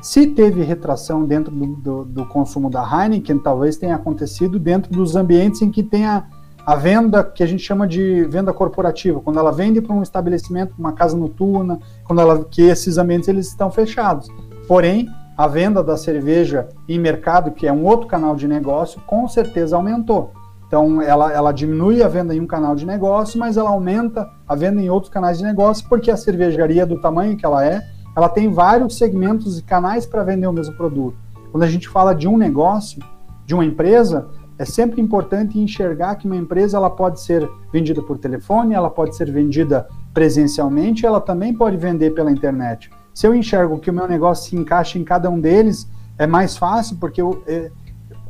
Se 0.00 0.26
teve 0.26 0.62
retração 0.62 1.24
dentro 1.24 1.50
do, 1.54 1.66
do, 1.76 2.04
do, 2.04 2.26
consumo 2.26 2.68
da 2.68 2.82
Heineken, 2.82 3.38
talvez 3.38 3.76
tenha 3.76 3.94
acontecido 3.94 4.58
dentro 4.58 4.92
dos 4.92 5.16
ambientes 5.16 5.62
em 5.62 5.70
que 5.70 5.82
tem 5.82 6.04
a, 6.04 6.26
a 6.66 6.76
venda 6.76 7.24
que 7.24 7.42
a 7.42 7.46
gente 7.46 7.62
chama 7.62 7.88
de 7.88 8.24
venda 8.24 8.52
corporativa, 8.52 9.20
quando 9.20 9.38
ela 9.38 9.50
vende 9.50 9.80
para 9.80 9.94
um 9.94 10.02
estabelecimento, 10.02 10.74
uma 10.78 10.92
casa 10.92 11.16
noturna, 11.16 11.78
quando 12.04 12.20
ela 12.20 12.44
que 12.44 12.62
esses 12.62 12.98
ambientes 12.98 13.28
eles 13.28 13.48
estão 13.48 13.70
fechados. 13.70 14.28
Porém, 14.68 15.08
a 15.36 15.48
venda 15.48 15.82
da 15.82 15.96
cerveja 15.96 16.68
em 16.88 16.98
mercado, 16.98 17.50
que 17.50 17.66
é 17.66 17.72
um 17.72 17.84
outro 17.84 18.06
canal 18.06 18.36
de 18.36 18.46
negócio, 18.46 19.00
com 19.06 19.26
certeza 19.26 19.74
aumentou. 19.74 20.32
Então, 20.74 21.00
ela, 21.00 21.32
ela 21.32 21.52
diminui 21.52 22.02
a 22.02 22.08
venda 22.08 22.34
em 22.34 22.40
um 22.40 22.48
canal 22.48 22.74
de 22.74 22.84
negócio, 22.84 23.38
mas 23.38 23.56
ela 23.56 23.70
aumenta 23.70 24.28
a 24.44 24.56
venda 24.56 24.80
em 24.80 24.90
outros 24.90 25.12
canais 25.12 25.38
de 25.38 25.44
negócio, 25.44 25.88
porque 25.88 26.10
a 26.10 26.16
cervejaria, 26.16 26.84
do 26.84 27.00
tamanho 27.00 27.36
que 27.36 27.46
ela 27.46 27.64
é, 27.64 27.80
ela 28.16 28.28
tem 28.28 28.52
vários 28.52 28.98
segmentos 28.98 29.56
e 29.56 29.62
canais 29.62 30.04
para 30.04 30.24
vender 30.24 30.48
o 30.48 30.52
mesmo 30.52 30.74
produto. 30.74 31.16
Quando 31.52 31.62
a 31.62 31.68
gente 31.68 31.88
fala 31.88 32.12
de 32.12 32.26
um 32.26 32.36
negócio, 32.36 33.00
de 33.46 33.54
uma 33.54 33.64
empresa, 33.64 34.26
é 34.58 34.64
sempre 34.64 35.00
importante 35.00 35.60
enxergar 35.60 36.16
que 36.16 36.26
uma 36.26 36.34
empresa 36.34 36.76
ela 36.76 36.90
pode 36.90 37.20
ser 37.20 37.48
vendida 37.72 38.02
por 38.02 38.18
telefone, 38.18 38.74
ela 38.74 38.90
pode 38.90 39.14
ser 39.14 39.30
vendida 39.30 39.86
presencialmente, 40.12 41.06
ela 41.06 41.20
também 41.20 41.54
pode 41.54 41.76
vender 41.76 42.14
pela 42.14 42.32
internet. 42.32 42.90
Se 43.14 43.28
eu 43.28 43.32
enxergo 43.32 43.78
que 43.78 43.90
o 43.90 43.94
meu 43.94 44.08
negócio 44.08 44.50
se 44.50 44.56
encaixa 44.56 44.98
em 44.98 45.04
cada 45.04 45.30
um 45.30 45.40
deles, 45.40 45.88
é 46.18 46.26
mais 46.26 46.56
fácil, 46.56 46.96
porque 46.96 47.22
eu, 47.22 47.44
é, 47.46 47.70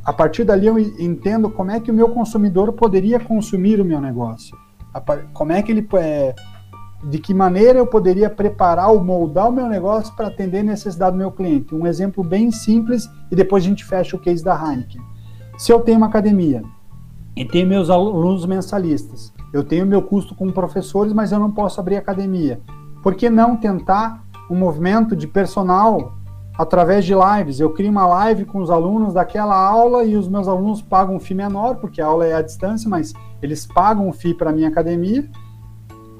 a 0.04 0.12
partir 0.12 0.44
dali 0.44 0.66
eu 0.66 0.78
entendo 0.78 1.49
como 1.49 1.70
é 1.70 1.80
que 1.80 1.90
o 1.90 1.94
meu 1.94 2.11
consumidor 2.11 2.73
poderia 2.73 3.18
consumir 3.18 3.80
o 3.80 3.84
meu 3.84 4.00
negócio. 4.00 4.56
Como 5.32 5.52
é 5.52 5.62
que 5.62 5.73
ele. 5.73 5.88
É, 5.94 6.34
de 7.04 7.18
que 7.18 7.34
maneira 7.34 7.78
eu 7.78 7.87
poderia 7.87 8.30
preparar 8.30 8.90
ou 8.90 9.02
moldar 9.02 9.49
o 9.49 9.52
meu 9.52 9.66
negócio 9.66 10.14
para 10.14 10.28
atender 10.28 10.61
a 10.61 10.64
necessidade 10.64 11.12
do 11.12 11.18
meu 11.18 11.30
cliente. 11.30 11.75
Um 11.75 11.87
exemplo 11.87 12.25
bem 12.25 12.50
simples 12.50 13.08
e 13.30 13.37
depois 13.37 13.64
a 13.64 13.66
gente 13.66 13.84
fecha 13.84 14.16
o 14.16 14.18
case 14.18 14.42
da 14.42 14.54
Heineken. 14.54 15.02
Se 15.58 15.73
eu 15.73 15.80
tenho 15.80 15.99
uma 15.99 16.06
academia 16.06 16.62
e 17.37 17.44
tenho 17.44 17.66
meus 17.66 17.90
alunos 17.90 18.46
mensalistas, 18.46 19.32
eu 19.52 19.62
tenho 19.62 19.87
meu 19.87 20.02
custo 20.02 20.34
com 20.34 20.50
professores, 20.50 21.12
mas 21.12 21.30
eu 21.30 21.38
não 21.38 21.50
posso 21.50 21.80
abrir 21.80 21.96
academia. 21.96 22.61
Por 23.02 23.14
que 23.14 23.28
não 23.28 23.56
tentar 23.56 24.25
um 24.50 24.56
movimento 24.56 25.14
de 25.14 25.26
personal 25.26 26.14
através 26.56 27.04
de 27.04 27.14
lives? 27.14 27.61
Eu 27.61 27.70
crio 27.70 27.90
uma 27.90 28.06
live 28.06 28.44
com 28.44 28.61
os 28.61 28.70
alunos 28.70 29.14
daquela 29.14 29.56
aula 29.56 30.04
e 30.04 30.16
os 30.16 30.28
meus 30.28 30.49
alunos 30.49 30.80
pagam 30.82 31.16
um 31.16 31.20
FII 31.20 31.37
menor, 31.37 31.76
porque 31.76 32.00
a 32.00 32.06
aula 32.06 32.26
é 32.26 32.34
à 32.34 32.42
distância, 32.42 32.88
mas 32.88 33.12
eles 33.42 33.66
pagam 33.66 34.08
um 34.08 34.12
FII 34.12 34.34
para 34.34 34.50
a 34.50 34.52
minha 34.52 34.68
academia 34.68 35.28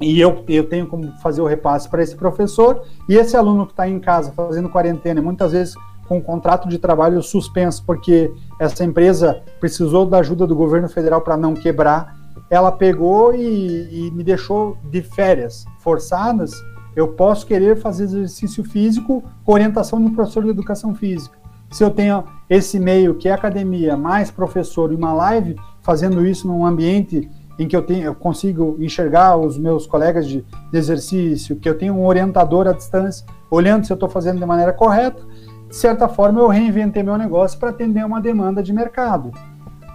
e 0.00 0.20
eu, 0.20 0.44
eu 0.48 0.68
tenho 0.68 0.86
como 0.86 1.12
fazer 1.18 1.40
o 1.40 1.46
repasse 1.46 1.88
para 1.88 2.02
esse 2.02 2.16
professor 2.16 2.82
e 3.08 3.14
esse 3.14 3.36
aluno 3.36 3.64
que 3.64 3.72
está 3.72 3.88
em 3.88 3.98
casa 4.00 4.32
fazendo 4.32 4.68
quarentena, 4.68 5.22
muitas 5.22 5.52
vezes 5.52 5.74
com 6.06 6.18
um 6.18 6.20
contrato 6.20 6.68
de 6.68 6.78
trabalho 6.78 7.22
suspenso, 7.22 7.82
porque 7.86 8.30
essa 8.60 8.84
empresa 8.84 9.42
precisou 9.58 10.04
da 10.04 10.18
ajuda 10.18 10.46
do 10.46 10.54
governo 10.54 10.88
federal 10.88 11.22
para 11.22 11.36
não 11.36 11.54
quebrar, 11.54 12.14
ela 12.50 12.70
pegou 12.70 13.34
e, 13.34 14.06
e, 14.06 14.10
me 14.10 14.22
deixou 14.22 14.76
de 14.90 15.00
férias 15.00 15.64
forçadas. 15.78 16.52
Eu 16.96 17.08
posso 17.08 17.46
querer 17.46 17.76
fazer 17.76 18.04
exercício 18.04 18.62
físico 18.64 19.22
com 19.44 19.52
orientação 19.52 20.00
de 20.00 20.06
um 20.06 20.14
professor 20.14 20.44
de 20.44 20.50
educação 20.50 20.94
física. 20.94 21.36
Se 21.70 21.82
eu 21.82 21.90
tenho 21.90 22.24
esse 22.48 22.78
meio 22.78 23.14
que 23.14 23.28
é 23.28 23.32
academia, 23.32 23.96
mais 23.96 24.30
professor 24.30 24.92
e 24.92 24.94
uma 24.94 25.12
live, 25.12 25.56
fazendo 25.82 26.24
isso 26.24 26.46
num 26.46 26.64
ambiente 26.64 27.28
em 27.58 27.66
que 27.66 27.76
eu, 27.76 27.82
tenho, 27.82 28.04
eu 28.04 28.14
consigo 28.14 28.76
enxergar 28.80 29.36
os 29.36 29.58
meus 29.58 29.86
colegas 29.86 30.26
de, 30.26 30.44
de 30.70 30.78
exercício, 30.78 31.56
que 31.56 31.68
eu 31.68 31.76
tenho 31.76 31.94
um 31.94 32.06
orientador 32.06 32.66
à 32.66 32.72
distância, 32.72 33.26
olhando 33.50 33.84
se 33.84 33.92
eu 33.92 33.94
estou 33.94 34.08
fazendo 34.08 34.38
de 34.38 34.46
maneira 34.46 34.72
correta, 34.72 35.22
de 35.68 35.76
certa 35.76 36.08
forma, 36.08 36.40
eu 36.40 36.46
reinventei 36.46 37.02
meu 37.02 37.18
negócio 37.18 37.58
para 37.58 37.70
atender 37.70 38.04
uma 38.06 38.20
demanda 38.20 38.62
de 38.62 38.72
mercado. 38.72 39.32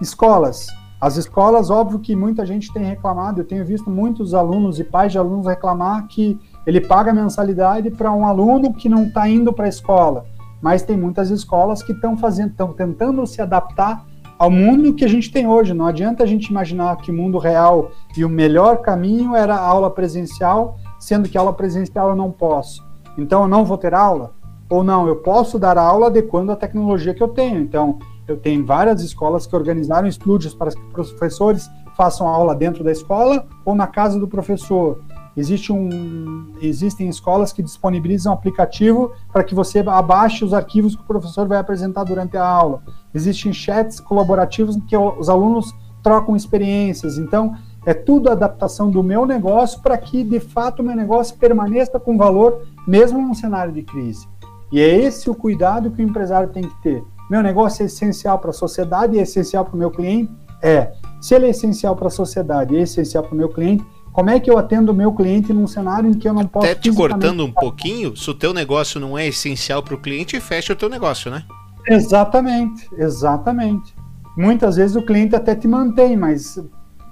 Escolas. 0.02 0.68
As 1.00 1.16
escolas, 1.16 1.70
óbvio 1.70 2.00
que 2.00 2.14
muita 2.14 2.46
gente 2.46 2.74
tem 2.74 2.84
reclamado, 2.84 3.40
eu 3.40 3.46
tenho 3.46 3.64
visto 3.64 3.90
muitos 3.90 4.34
alunos 4.34 4.78
e 4.78 4.84
pais 4.84 5.14
de 5.14 5.18
alunos 5.18 5.48
reclamar 5.48 6.06
que 6.08 6.38
ele 6.66 6.82
paga 6.82 7.14
mensalidade 7.14 7.90
para 7.92 8.12
um 8.12 8.26
aluno 8.26 8.74
que 8.74 8.90
não 8.90 9.04
está 9.04 9.28
indo 9.28 9.54
para 9.54 9.66
a 9.66 9.70
escola. 9.70 10.26
Mas 10.62 10.84
tem 10.84 10.98
muitas 10.98 11.30
escolas 11.30 11.82
que 11.82 11.94
estão 11.94 12.18
fazendo, 12.18 12.52
estão 12.52 12.74
tentando 12.74 13.26
se 13.26 13.42
adaptar 13.42 14.06
ao 14.38 14.50
mundo 14.50 14.94
que 14.94 15.06
a 15.06 15.08
gente 15.08 15.32
tem 15.32 15.48
hoje. 15.48 15.74
Não 15.74 15.86
adianta 15.86 16.24
a 16.24 16.28
gente 16.28 16.48
imaginar 16.48 16.98
que 16.98 17.12
o 17.12 17.14
mundo 17.14 17.38
real 17.38 17.92
e 18.16 18.24
o 18.24 18.30
melhor 18.30 18.78
caminho 18.78 19.36
era 19.36 19.56
a 19.56 19.66
aula 19.66 19.90
presencial, 19.90 20.78
sendo 21.00 21.30
que 21.30 21.38
aula 21.38 21.54
presencial 21.54 22.10
eu 22.10 22.16
não 22.16 22.32
posso. 22.32 22.84
Então 23.18 23.44
eu 23.44 23.48
não 23.48 23.66
vou 23.66 23.78
ter 23.78 23.94
aula? 23.94 24.34
Ou 24.70 24.84
não, 24.84 25.08
eu 25.08 25.16
posso 25.16 25.58
dar 25.58 25.78
aula 25.78 26.08
adequando 26.08 26.52
a 26.52 26.56
tecnologia 26.56 27.14
que 27.14 27.24
eu 27.24 27.30
tenho. 27.30 27.60
Então, 27.60 27.98
eu 28.28 28.38
tenho 28.38 28.64
várias 28.64 29.02
escolas 29.02 29.48
que 29.48 29.56
organizaram 29.56 30.08
estúdios 30.08 30.54
para 30.54 30.70
que 30.70 30.82
professores 30.92 31.68
façam 31.98 32.28
aula 32.28 32.54
dentro 32.54 32.84
da 32.84 32.92
escola 32.92 33.48
ou 33.66 33.74
na 33.74 33.88
casa 33.88 34.20
do 34.20 34.28
professor. 34.28 35.02
Existe 35.38 35.72
um, 35.72 36.54
existem 36.62 37.08
escolas 37.08 37.54
que 37.54 37.64
disponibilizam 37.64 38.32
um 38.32 38.36
aplicativo 38.36 39.14
para 39.32 39.44
que 39.44 39.56
você 39.56 39.80
abaixe 39.80 40.44
os 40.44 40.54
arquivos 40.54 40.96
que 40.96 41.02
o 41.02 41.06
professor 41.06 41.48
vai 41.48 41.58
apresentar 41.58 42.04
durante 42.04 42.36
a 42.36 42.46
aula. 42.46 42.82
Existem 43.14 43.54
chats 43.54 44.00
colaborativos 44.00 44.76
em 44.76 44.82
que 44.82 44.98
os 44.98 45.30
alunos 45.30 45.74
trocam 46.04 46.36
experiências. 46.36 47.18
Então, 47.18 47.56
é 47.86 47.94
tudo 47.94 48.30
adaptação 48.30 48.90
do 48.90 49.02
meu 49.02 49.26
negócio 49.26 49.82
para 49.82 49.98
que, 49.98 50.24
de 50.24 50.40
fato, 50.40 50.82
o 50.82 50.86
meu 50.86 50.96
negócio 50.96 51.38
permaneça 51.38 52.00
com 52.00 52.18
valor, 52.18 52.68
mesmo 52.86 53.22
num 53.22 53.34
cenário 53.34 53.72
de 53.72 53.84
crise. 53.84 54.28
E 54.72 54.80
é 54.80 54.96
esse 54.96 55.30
o 55.30 55.36
cuidado 55.36 55.90
que 55.90 56.02
o 56.02 56.06
empresário 56.06 56.50
tem 56.50 56.64
que 56.64 56.82
ter. 56.82 57.04
Meu 57.30 57.42
negócio 57.42 57.84
é 57.84 57.86
essencial 57.86 58.38
para 58.40 58.50
a 58.50 58.54
sociedade 58.54 59.16
e 59.16 59.20
é 59.20 59.24
essencial 59.24 59.64
para 59.64 59.76
o 59.76 59.78
meu 59.78 59.92
cliente? 59.92 60.32
É. 60.62 60.92
Se 61.22 61.34
ele 61.36 61.48
é 61.48 61.50
essencial 61.50 61.96
para 61.96 62.08
a 62.08 62.12
sociedade 62.12 62.74
e 62.74 62.78
é 62.78 62.82
essencial 62.82 63.24
para 63.24 63.34
o 63.34 63.38
meu 63.38 63.50
cliente, 63.50 63.86
como 64.12 64.30
é 64.30 64.40
que 64.40 64.50
eu 64.50 64.58
atendo 64.58 64.92
o 64.92 64.96
meu 64.96 65.14
cliente 65.14 65.54
num 65.54 65.68
cenário 65.68 66.10
em 66.10 66.14
que 66.14 66.28
eu 66.28 66.34
não 66.34 66.46
posso... 66.46 66.66
Até 66.66 66.76
te 66.76 66.92
cortando 66.92 67.46
um 67.46 67.52
pouquinho, 67.52 68.16
se 68.16 68.30
o 68.30 68.34
teu 68.34 68.54
negócio 68.54 69.00
não 69.00 69.18
é 69.18 69.28
essencial 69.28 69.82
para 69.82 69.96
o 69.96 69.98
cliente, 70.00 70.40
fecha 70.40 70.74
o 70.74 70.76
teu 70.76 70.90
negócio, 70.90 71.30
né? 71.32 71.44
Exatamente, 71.88 72.88
exatamente. 72.98 73.96
Muitas 74.38 74.76
vezes 74.76 74.96
o 74.96 75.02
cliente 75.02 75.36
até 75.36 75.56
te 75.56 75.68
mantém, 75.68 76.16
mas 76.16 76.60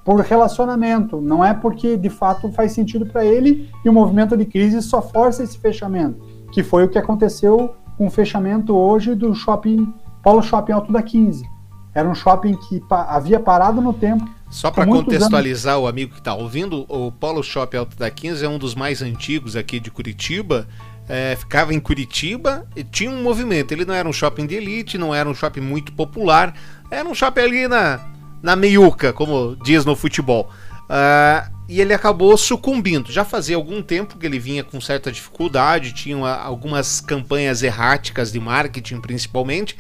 por 0.03 0.21
relacionamento, 0.21 1.19
não 1.19 1.43
é 1.43 1.53
porque 1.53 1.97
de 1.97 2.09
fato 2.09 2.51
faz 2.53 2.71
sentido 2.71 3.05
para 3.05 3.25
ele 3.25 3.69
e 3.83 3.89
o 3.89 3.93
movimento 3.93 4.37
de 4.37 4.45
crise 4.45 4.81
só 4.81 5.01
força 5.01 5.43
esse 5.43 5.57
fechamento 5.57 6.37
que 6.51 6.63
foi 6.63 6.83
o 6.83 6.89
que 6.89 6.97
aconteceu 6.97 7.75
com 7.97 8.07
o 8.07 8.11
fechamento 8.11 8.75
hoje 8.75 9.15
do 9.15 9.33
shopping 9.33 9.93
Polo 10.23 10.41
Shopping 10.41 10.73
Alto 10.73 10.91
da 10.91 11.01
15. 11.01 11.45
Era 11.93 12.07
um 12.07 12.15
shopping 12.15 12.55
que 12.55 12.79
pa 12.81 13.03
havia 13.03 13.39
parado 13.39 13.81
no 13.81 13.93
tempo. 13.93 14.27
Só 14.49 14.71
para 14.71 14.85
contextualizar 14.85 15.73
anos... 15.73 15.85
o 15.85 15.87
amigo 15.87 16.13
que 16.13 16.19
está 16.19 16.33
ouvindo, 16.33 16.85
o 16.87 17.11
Polo 17.11 17.43
Shopping 17.43 17.77
Alto 17.77 17.97
da 17.97 18.09
15 18.09 18.45
é 18.45 18.49
um 18.49 18.57
dos 18.57 18.75
mais 18.75 19.01
antigos 19.01 19.55
aqui 19.55 19.79
de 19.79 19.91
Curitiba. 19.91 20.67
É, 21.09 21.35
ficava 21.37 21.73
em 21.73 21.79
Curitiba 21.79 22.67
e 22.75 22.83
tinha 22.83 23.09
um 23.09 23.21
movimento. 23.21 23.71
Ele 23.71 23.85
não 23.85 23.93
era 23.93 24.07
um 24.07 24.13
shopping 24.13 24.45
de 24.45 24.55
elite, 24.55 24.97
não 24.97 25.13
era 25.13 25.27
um 25.27 25.33
shopping 25.33 25.61
muito 25.61 25.91
popular, 25.93 26.53
era 26.91 27.07
um 27.07 27.13
shopping 27.13 27.41
ali 27.41 27.67
na, 27.67 27.99
na 28.41 28.55
meiuca, 28.55 29.13
como 29.13 29.55
diz 29.63 29.85
no 29.85 29.95
futebol. 29.95 30.49
Uh, 30.83 31.57
e 31.67 31.81
ele 31.81 31.93
acabou 31.93 32.35
sucumbindo. 32.37 33.11
Já 33.11 33.25
fazia 33.25 33.55
algum 33.55 33.81
tempo 33.81 34.17
que 34.17 34.25
ele 34.25 34.39
vinha 34.39 34.63
com 34.63 34.79
certa 34.79 35.11
dificuldade, 35.11 35.93
tinha 35.93 36.17
algumas 36.17 37.01
campanhas 37.01 37.61
erráticas 37.61 38.31
de 38.31 38.39
marketing 38.39 39.01
principalmente, 39.01 39.77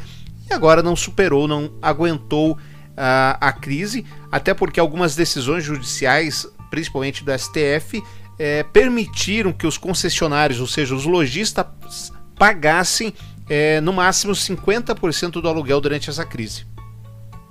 e 0.49 0.53
agora 0.53 0.83
não 0.83 0.95
superou, 0.95 1.47
não 1.47 1.71
aguentou 1.81 2.57
a 2.97 3.51
crise, 3.51 4.05
até 4.31 4.53
porque 4.53 4.79
algumas 4.79 5.15
decisões 5.15 5.63
judiciais, 5.63 6.47
principalmente 6.69 7.23
do 7.23 7.31
STF, 7.31 8.03
eh, 8.39 8.63
permitiram 8.73 9.51
que 9.51 9.67
os 9.67 9.77
concessionários, 9.77 10.59
ou 10.59 10.67
seja, 10.67 10.95
os 10.95 11.05
lojistas, 11.05 12.11
pagassem 12.37 13.13
eh, 13.49 13.79
no 13.81 13.93
máximo 13.93 14.33
50% 14.33 15.41
do 15.41 15.47
aluguel 15.47 15.79
durante 15.79 16.09
essa 16.09 16.25
crise. 16.25 16.65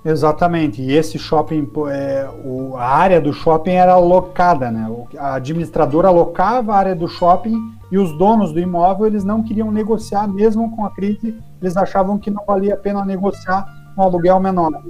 Exatamente. 0.05 0.81
E 0.81 0.93
esse 0.93 1.19
shopping, 1.19 1.69
é, 1.89 2.29
o, 2.45 2.77
a 2.77 2.87
área 2.87 3.19
do 3.19 3.33
shopping 3.33 3.71
era 3.71 3.93
alocada, 3.93 4.71
né? 4.71 4.89
A 5.17 5.35
administradora 5.35 6.07
alocava 6.07 6.73
a 6.73 6.77
área 6.77 6.95
do 6.95 7.09
shopping 7.09 7.57
e 7.91 7.97
os 7.97 8.17
donos 8.17 8.53
do 8.53 8.59
imóvel 8.59 9.07
eles 9.07 9.25
não 9.25 9.43
queriam 9.43 9.69
negociar, 9.69 10.27
mesmo 10.27 10.73
com 10.75 10.85
a 10.85 10.91
crise, 10.91 11.35
eles 11.61 11.75
achavam 11.75 12.17
que 12.17 12.29
não 12.29 12.45
valia 12.45 12.75
a 12.75 12.77
pena 12.77 13.03
negociar 13.03 13.65
um 13.97 14.01
aluguel 14.01 14.39
menor. 14.39 14.81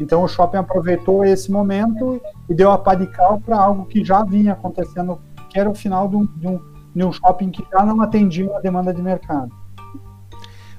Então 0.00 0.24
o 0.24 0.28
shopping 0.28 0.56
aproveitou 0.56 1.24
esse 1.24 1.50
momento 1.52 2.20
e 2.48 2.54
deu 2.54 2.70
a 2.70 2.78
pá 2.78 2.94
de 2.94 3.06
cal 3.06 3.38
para 3.38 3.58
algo 3.58 3.84
que 3.84 4.02
já 4.02 4.24
vinha 4.24 4.54
acontecendo, 4.54 5.20
que 5.50 5.60
era 5.60 5.68
o 5.68 5.74
final 5.74 6.08
de 6.08 6.16
um, 6.16 6.26
de 6.36 6.48
um, 6.48 6.60
de 6.96 7.04
um 7.04 7.12
shopping 7.12 7.50
que 7.50 7.62
já 7.70 7.84
não 7.84 8.00
atendia 8.00 8.50
a 8.56 8.60
demanda 8.60 8.94
de 8.94 9.02
mercado. 9.02 9.50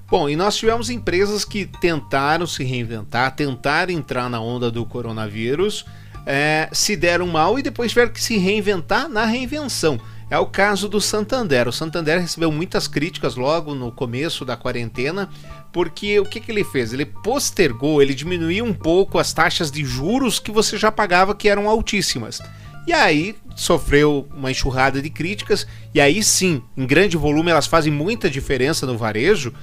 Bom, 0.10 0.28
e 0.28 0.36
nós 0.36 0.58
tivemos 0.58 0.90
empresas 0.90 1.46
que 1.46 1.66
tentaram 1.66 2.46
se 2.46 2.66
reinventar, 2.66 3.34
tentaram 3.34 3.94
entrar 3.94 4.30
na 4.30 4.42
onda 4.42 4.70
do 4.70 4.86
coronavírus, 4.86 5.86
é, 6.26 6.68
se 6.74 6.98
deram 6.98 7.28
mal 7.28 7.58
e 7.58 7.64
depois 7.64 7.92
tiveram 7.92 8.12
que 8.12 8.22
se 8.22 8.38
reinventar 8.38 9.08
na 9.08 9.24
reinvenção. 9.24 9.98
É 10.32 10.40
o 10.40 10.46
caso 10.46 10.88
do 10.88 11.02
Santander. 11.02 11.68
O 11.68 11.74
Santander 11.74 12.18
recebeu 12.18 12.50
muitas 12.50 12.88
críticas 12.88 13.36
logo 13.36 13.76
no 13.76 13.92
começo 13.92 14.46
da 14.46 14.56
quarentena, 14.56 15.30
porque 15.74 16.22
o 16.22 16.26
que, 16.26 16.40
que 16.40 16.50
ele 16.50 16.64
fez? 16.64 16.94
Ele 16.94 17.06
postergou, 17.06 18.02
ele 18.02 18.14
diminuiu 18.14 18.64
um 18.64 18.74
pouco 18.74 19.20
as 19.20 19.34
taxas 19.34 19.70
de 19.70 19.84
juros 19.84 20.40
que 20.40 20.50
você 20.50 20.78
já 20.78 20.90
pagava, 20.90 21.36
que 21.36 21.50
eram 21.50 21.70
altíssimas. 21.70 22.42
E 22.88 22.94
aí 22.94 23.36
sofreu 23.58 24.26
uma 24.34 24.50
enxurrada 24.50 25.02
de 25.02 25.10
críticas, 25.10 25.68
e 25.94 26.00
aí 26.00 26.24
sim, 26.24 26.64
em 26.78 26.88
grande 26.88 27.18
volume, 27.18 27.52
elas 27.52 27.68
fazem 27.68 27.92
muita 27.92 28.30
diferença 28.30 28.86
no 28.86 28.98
varejo. 28.98 29.54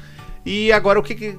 E 0.44 0.70
agora 0.70 1.00
o 1.00 1.02
que, 1.02 1.14
que 1.14 1.38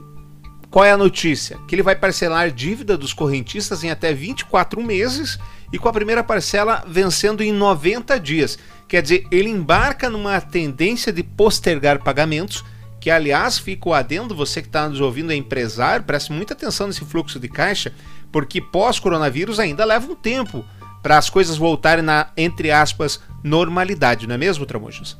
qual 0.71 0.85
é 0.85 0.91
a 0.91 0.97
notícia? 0.97 1.57
Que 1.67 1.75
ele 1.75 1.83
vai 1.83 1.95
parcelar 1.95 2.51
dívida 2.51 2.97
dos 2.97 3.13
correntistas 3.13 3.83
em 3.83 3.91
até 3.91 4.11
24 4.11 4.81
meses 4.83 5.37
e 5.71 5.79
com 5.79 5.87
a 5.87 5.93
primeira 5.93 6.23
parcela 6.23 6.83
vencendo 6.87 7.41
em 7.41 7.51
90 7.51 8.19
dias. 8.19 8.57
Quer 8.89 9.03
dizer, 9.03 9.27
ele 9.31 9.49
embarca 9.49 10.09
numa 10.09 10.41
tendência 10.41 11.13
de 11.13 11.21
postergar 11.21 12.03
pagamentos 12.03 12.65
que 12.99 13.11
aliás 13.11 13.59
fica 13.59 13.87
o 13.87 13.93
adendo, 13.93 14.35
você 14.35 14.61
que 14.61 14.67
está 14.67 14.89
nos 14.89 14.99
ouvindo 14.99 15.31
é 15.31 15.35
empresário, 15.35 16.03
preste 16.03 16.33
muita 16.33 16.53
atenção 16.53 16.87
nesse 16.87 17.05
fluxo 17.05 17.39
de 17.39 17.47
caixa, 17.47 17.93
porque 18.31 18.59
pós-coronavírus 18.59 19.59
ainda 19.59 19.85
leva 19.85 20.11
um 20.11 20.15
tempo 20.15 20.65
para 21.03 21.17
as 21.17 21.29
coisas 21.29 21.55
voltarem 21.55 22.03
na, 22.03 22.31
entre 22.35 22.71
aspas, 22.71 23.21
normalidade, 23.43 24.27
não 24.27 24.35
é 24.35 24.37
mesmo, 24.39 24.65
Tramujas? 24.65 25.17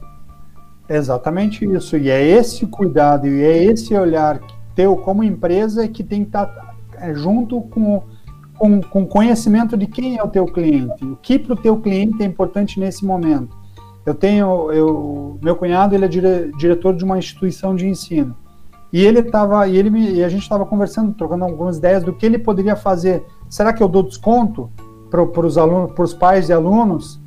Exatamente 0.89 1.63
isso. 1.63 1.95
E 1.95 2.09
é 2.09 2.21
esse 2.21 2.65
cuidado 2.65 3.27
e 3.27 3.43
é 3.43 3.63
esse 3.63 3.95
olhar 3.95 4.41
teu 4.75 4.97
como 4.97 5.23
empresa 5.23 5.87
que 5.87 6.03
tem 6.03 6.23
que 6.23 6.29
estar 6.29 6.47
tá, 6.47 6.73
é, 6.95 7.13
junto 7.13 7.61
com 7.61 8.03
com, 8.59 8.81
com 8.81 9.07
conhecimento 9.07 9.77
de 9.77 9.87
quem 9.87 10.17
é 10.17 10.23
o 10.23 10.27
teu 10.27 10.45
cliente, 10.45 11.05
o 11.05 11.15
que 11.15 11.39
para 11.39 11.53
o 11.53 11.55
teu 11.55 11.79
cliente 11.79 12.21
é 12.21 12.25
importante 12.25 12.77
nesse 12.77 13.05
momento. 13.05 13.57
Eu 14.09 14.15
tenho, 14.15 14.71
eu, 14.71 15.37
meu 15.39 15.55
cunhado 15.55 15.93
ele 15.93 16.05
é 16.05 16.07
dire, 16.07 16.51
diretor 16.57 16.95
de 16.95 17.03
uma 17.03 17.19
instituição 17.19 17.75
de 17.75 17.87
ensino 17.87 18.35
e 18.91 19.05
ele 19.05 19.19
estava 19.19 19.67
e 19.67 19.77
ele 19.77 19.91
me, 19.91 20.13
e 20.13 20.23
a 20.23 20.29
gente 20.29 20.41
estava 20.41 20.65
conversando, 20.65 21.13
trocando 21.13 21.45
algumas 21.45 21.77
ideias 21.77 22.03
do 22.03 22.11
que 22.11 22.25
ele 22.25 22.39
poderia 22.39 22.75
fazer. 22.75 23.23
Será 23.47 23.71
que 23.71 23.83
eu 23.83 23.87
dou 23.87 24.01
desconto 24.01 24.71
para 25.11 25.45
os 25.45 25.57
alunos, 25.59 25.91
para 25.91 26.03
os 26.03 26.13
pais 26.13 26.47
de 26.47 26.53
alunos? 26.53 27.21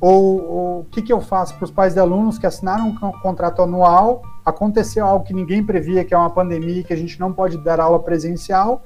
Ou 0.00 0.80
o 0.80 0.86
que, 0.92 1.02
que 1.02 1.12
eu 1.12 1.20
faço 1.20 1.56
para 1.56 1.64
os 1.64 1.72
pais 1.72 1.94
de 1.94 1.98
alunos 1.98 2.38
que 2.38 2.46
assinaram 2.46 2.90
um 2.90 3.12
contrato 3.20 3.62
anual? 3.62 4.22
Aconteceu 4.44 5.04
algo 5.04 5.24
que 5.24 5.34
ninguém 5.34 5.64
previa, 5.64 6.04
que 6.04 6.14
é 6.14 6.16
uma 6.16 6.30
pandemia, 6.30 6.84
que 6.84 6.92
a 6.92 6.96
gente 6.96 7.18
não 7.18 7.32
pode 7.32 7.58
dar 7.58 7.80
aula 7.80 7.98
presencial, 7.98 8.84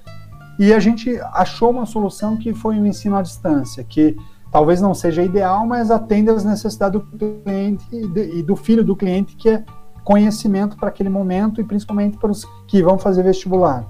e 0.59 0.73
a 0.73 0.79
gente 0.79 1.21
achou 1.35 1.71
uma 1.71 1.85
solução 1.85 2.39
que 2.39 2.55
foi 2.55 2.79
o 2.81 2.87
ensino 2.87 3.17
à 3.17 3.21
distância, 3.21 3.85
que 3.85 4.17
talvez 4.53 4.83
não 4.83 4.93
seja 4.93 5.23
ideal, 5.23 5.67
mas 5.67 5.91
atende 5.91 6.31
às 6.31 6.45
necessidades 6.45 7.01
do 7.01 7.07
cliente 7.43 7.85
e 7.91 8.43
do 8.43 8.55
filho 8.55 8.85
do 8.85 8.95
cliente, 8.95 9.35
que 9.35 9.49
é 9.49 9.65
conhecimento 10.05 10.77
para 10.77 10.91
aquele 10.91 11.09
momento 11.09 11.61
e 11.61 11.65
principalmente 11.65 12.19
para 12.19 12.31
os 12.31 12.45
que 12.69 12.83
vão 12.83 12.99
fazer 12.99 13.23
vestibular. 13.23 13.87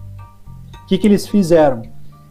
O 0.85 0.87
que, 0.87 0.97
que 0.97 1.07
eles 1.07 1.27
fizeram? 1.27 1.83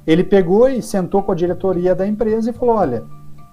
Ele 0.07 0.23
pegou 0.23 0.69
e 0.69 0.81
sentou 0.81 1.21
com 1.21 1.31
a 1.31 1.35
diretoria 1.35 1.93
da 1.93 2.07
empresa 2.07 2.50
e 2.50 2.53
falou: 2.53 2.75
olha, 2.75 3.03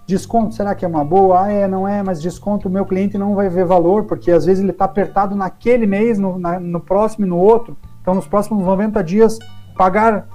desconto, 0.06 0.54
será 0.54 0.74
que 0.74 0.84
é 0.84 0.88
uma 0.88 1.04
boa? 1.04 1.42
Ah, 1.44 1.52
é, 1.52 1.66
não 1.66 1.86
é, 1.86 2.02
mas 2.02 2.22
desconto 2.22 2.68
o 2.68 2.70
meu 2.70 2.86
cliente 2.86 3.18
não 3.18 3.34
vai 3.34 3.48
ver 3.48 3.64
valor, 3.64 4.04
porque 4.04 4.30
às 4.30 4.44
vezes 4.44 4.62
ele 4.62 4.70
está 4.70 4.84
apertado 4.84 5.34
naquele 5.34 5.86
mês, 5.86 6.18
no, 6.18 6.38
na, 6.38 6.60
no 6.60 6.80
próximo 6.80 7.26
e 7.26 7.28
no 7.28 7.36
outro. 7.36 7.76
Então, 8.00 8.14
nos 8.14 8.26
próximos 8.26 8.64
90 8.64 9.02
dias, 9.02 9.38
pagar 9.76 10.28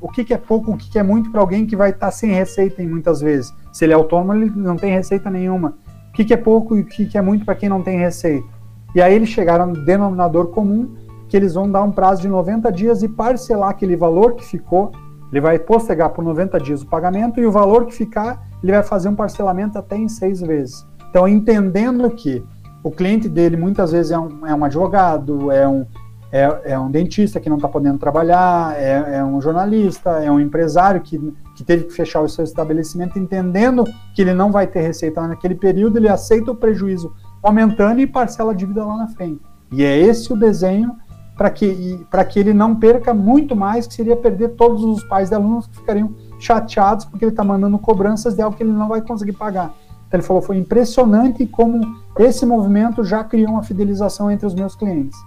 o 0.00 0.08
que, 0.08 0.24
que 0.24 0.34
é 0.34 0.38
pouco, 0.38 0.72
o 0.72 0.76
que, 0.76 0.90
que 0.90 0.98
é 0.98 1.02
muito 1.02 1.30
para 1.30 1.40
alguém 1.40 1.66
que 1.66 1.76
vai 1.76 1.90
estar 1.90 2.06
tá 2.06 2.12
sem 2.12 2.30
receita 2.30 2.82
muitas 2.82 3.20
vezes. 3.20 3.52
Se 3.72 3.84
ele 3.84 3.92
é 3.92 3.96
autônomo, 3.96 4.34
ele 4.34 4.50
não 4.54 4.76
tem 4.76 4.92
receita 4.92 5.30
nenhuma. 5.30 5.76
O 6.08 6.12
que, 6.12 6.24
que 6.24 6.34
é 6.34 6.36
pouco 6.36 6.76
e 6.76 6.80
o 6.80 6.84
que, 6.84 7.06
que 7.06 7.18
é 7.18 7.22
muito 7.22 7.44
para 7.44 7.54
quem 7.54 7.68
não 7.68 7.82
tem 7.82 7.98
receita. 7.98 8.46
E 8.94 9.00
aí 9.00 9.14
eles 9.14 9.28
chegaram 9.28 9.66
no 9.66 9.84
denominador 9.84 10.48
comum, 10.48 10.96
que 11.28 11.36
eles 11.36 11.54
vão 11.54 11.70
dar 11.70 11.82
um 11.82 11.92
prazo 11.92 12.22
de 12.22 12.28
90 12.28 12.72
dias 12.72 13.02
e 13.02 13.08
parcelar 13.08 13.70
aquele 13.70 13.94
valor 13.94 14.34
que 14.34 14.44
ficou. 14.44 14.90
Ele 15.30 15.40
vai 15.40 15.58
postergar 15.58 16.10
por 16.10 16.24
90 16.24 16.58
dias 16.58 16.82
o 16.82 16.86
pagamento 16.86 17.38
e 17.38 17.46
o 17.46 17.52
valor 17.52 17.86
que 17.86 17.94
ficar, 17.94 18.48
ele 18.62 18.72
vai 18.72 18.82
fazer 18.82 19.08
um 19.08 19.14
parcelamento 19.14 19.78
até 19.78 19.96
em 19.96 20.08
seis 20.08 20.40
vezes. 20.40 20.84
Então, 21.08 21.28
entendendo 21.28 22.10
que 22.10 22.44
o 22.82 22.90
cliente 22.90 23.28
dele 23.28 23.56
muitas 23.56 23.92
vezes 23.92 24.10
é 24.10 24.18
um, 24.18 24.46
é 24.46 24.54
um 24.54 24.64
advogado, 24.64 25.52
é 25.52 25.68
um, 25.68 25.86
é, 26.32 26.72
é 26.72 26.78
um 26.78 26.90
dentista 26.90 27.40
que 27.40 27.48
não 27.48 27.56
está 27.56 27.68
podendo 27.68 27.98
trabalhar, 27.98 28.74
é, 28.76 29.16
é, 29.16 29.24
um 29.24 29.40
jornalista, 29.40 30.10
é 30.22 30.30
um 30.30 30.38
empresário 30.38 31.00
que, 31.00 31.18
que 31.56 31.64
teve 31.64 31.84
que 31.84 31.92
fechar 31.92 32.20
o 32.20 32.28
seu 32.28 32.44
estabelecimento, 32.44 33.18
entendendo 33.18 33.84
que 34.14 34.22
ele 34.22 34.32
não 34.32 34.52
vai 34.52 34.66
ter 34.66 34.80
receita 34.80 35.26
naquele 35.26 35.54
período, 35.54 35.96
ele 35.96 36.08
aceita 36.08 36.52
o 36.52 36.54
prejuízo 36.54 37.12
momentâneo 37.42 38.02
e 38.02 38.06
parcela 38.06 38.52
a 38.52 38.54
dívida 38.54 38.84
lá 38.84 38.96
na 38.96 39.08
frente. 39.08 39.40
E 39.72 39.82
é 39.82 39.98
esse 39.98 40.32
o 40.32 40.36
desenho 40.36 40.96
para 41.36 41.50
que, 41.50 42.04
que 42.28 42.38
ele 42.38 42.52
não 42.52 42.76
perca 42.76 43.14
muito 43.14 43.56
mais, 43.56 43.86
que 43.86 43.94
seria 43.94 44.14
perder 44.14 44.50
todos 44.50 44.84
os 44.84 45.02
pais 45.04 45.30
de 45.30 45.34
alunos 45.34 45.66
que 45.66 45.76
ficariam 45.76 46.14
chateados 46.38 47.06
porque 47.06 47.24
ele 47.24 47.32
está 47.32 47.42
mandando 47.42 47.78
cobranças 47.78 48.34
de 48.34 48.42
algo 48.42 48.56
que 48.56 48.62
ele 48.62 48.72
não 48.72 48.88
vai 48.88 49.00
conseguir 49.00 49.32
pagar. 49.32 49.74
Então 50.06 50.18
ele 50.18 50.26
falou, 50.26 50.42
foi 50.42 50.58
impressionante 50.58 51.46
como 51.46 51.80
esse 52.18 52.44
movimento 52.44 53.02
já 53.02 53.24
criou 53.24 53.52
uma 53.52 53.62
fidelização 53.62 54.30
entre 54.30 54.46
os 54.46 54.54
meus 54.54 54.76
clientes. 54.76 55.18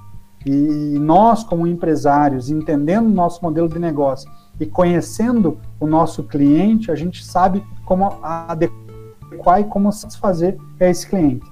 E 0.45 0.99
nós, 0.99 1.43
como 1.43 1.65
empresários, 1.65 2.49
entendendo 2.49 3.07
o 3.07 3.13
nosso 3.13 3.41
modelo 3.41 3.69
de 3.69 3.79
negócio 3.79 4.29
e 4.59 4.65
conhecendo 4.65 5.57
o 5.79 5.87
nosso 5.87 6.23
cliente, 6.23 6.91
a 6.91 6.95
gente 6.95 7.23
sabe 7.23 7.63
como 7.85 8.17
adequar 8.21 9.61
e 9.61 9.63
como 9.63 9.91
satisfazer 9.91 10.57
esse 10.79 11.07
cliente. 11.07 11.45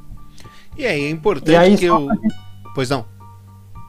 E 0.78 0.86
aí 0.86 1.06
é 1.06 1.10
importante 1.10 1.56
aí, 1.56 1.78
que 1.78 1.86
eu. 1.86 2.00
Gente, 2.00 2.36
pois 2.74 2.90
não. 2.90 3.06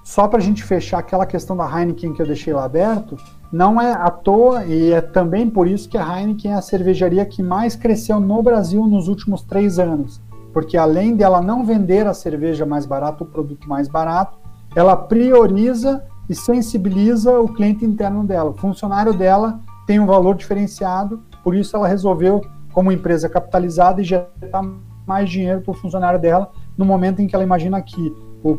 Só 0.04 0.26
para 0.26 0.38
a 0.38 0.42
gente 0.42 0.64
fechar 0.64 0.98
aquela 0.98 1.24
questão 1.24 1.56
da 1.56 1.64
Heineken 1.64 2.12
que 2.12 2.20
eu 2.20 2.26
deixei 2.26 2.52
lá 2.52 2.64
aberto, 2.64 3.16
não 3.52 3.80
é 3.80 3.92
à 3.92 4.10
toa 4.10 4.64
e 4.64 4.92
é 4.92 5.00
também 5.00 5.48
por 5.48 5.68
isso 5.68 5.88
que 5.88 5.96
a 5.96 6.20
Heineken 6.20 6.52
é 6.52 6.54
a 6.54 6.62
cervejaria 6.62 7.24
que 7.24 7.42
mais 7.42 7.76
cresceu 7.76 8.18
no 8.18 8.42
Brasil 8.42 8.84
nos 8.86 9.06
últimos 9.08 9.42
três 9.42 9.78
anos. 9.78 10.20
Porque 10.52 10.76
além 10.76 11.14
dela 11.14 11.40
não 11.40 11.64
vender 11.64 12.06
a 12.06 12.12
cerveja 12.12 12.66
mais 12.66 12.84
barata, 12.84 13.22
o 13.22 13.26
produto 13.26 13.68
mais 13.68 13.88
barato, 13.88 14.41
ela 14.74 14.96
prioriza 14.96 16.04
e 16.28 16.34
sensibiliza 16.34 17.38
o 17.38 17.48
cliente 17.48 17.84
interno 17.84 18.24
dela. 18.24 18.50
O 18.50 18.54
funcionário 18.54 19.12
dela 19.12 19.60
tem 19.86 20.00
um 20.00 20.06
valor 20.06 20.34
diferenciado, 20.34 21.22
por 21.42 21.54
isso 21.54 21.76
ela 21.76 21.88
resolveu, 21.88 22.40
como 22.72 22.92
empresa 22.92 23.28
capitalizada, 23.28 24.00
injetar 24.00 24.64
mais 25.06 25.28
dinheiro 25.28 25.60
para 25.60 25.72
o 25.72 25.74
funcionário 25.74 26.18
dela 26.18 26.50
no 26.76 26.84
momento 26.84 27.20
em 27.20 27.26
que 27.26 27.34
ela 27.34 27.44
imagina 27.44 27.80
que 27.82 28.14
o, 28.42 28.50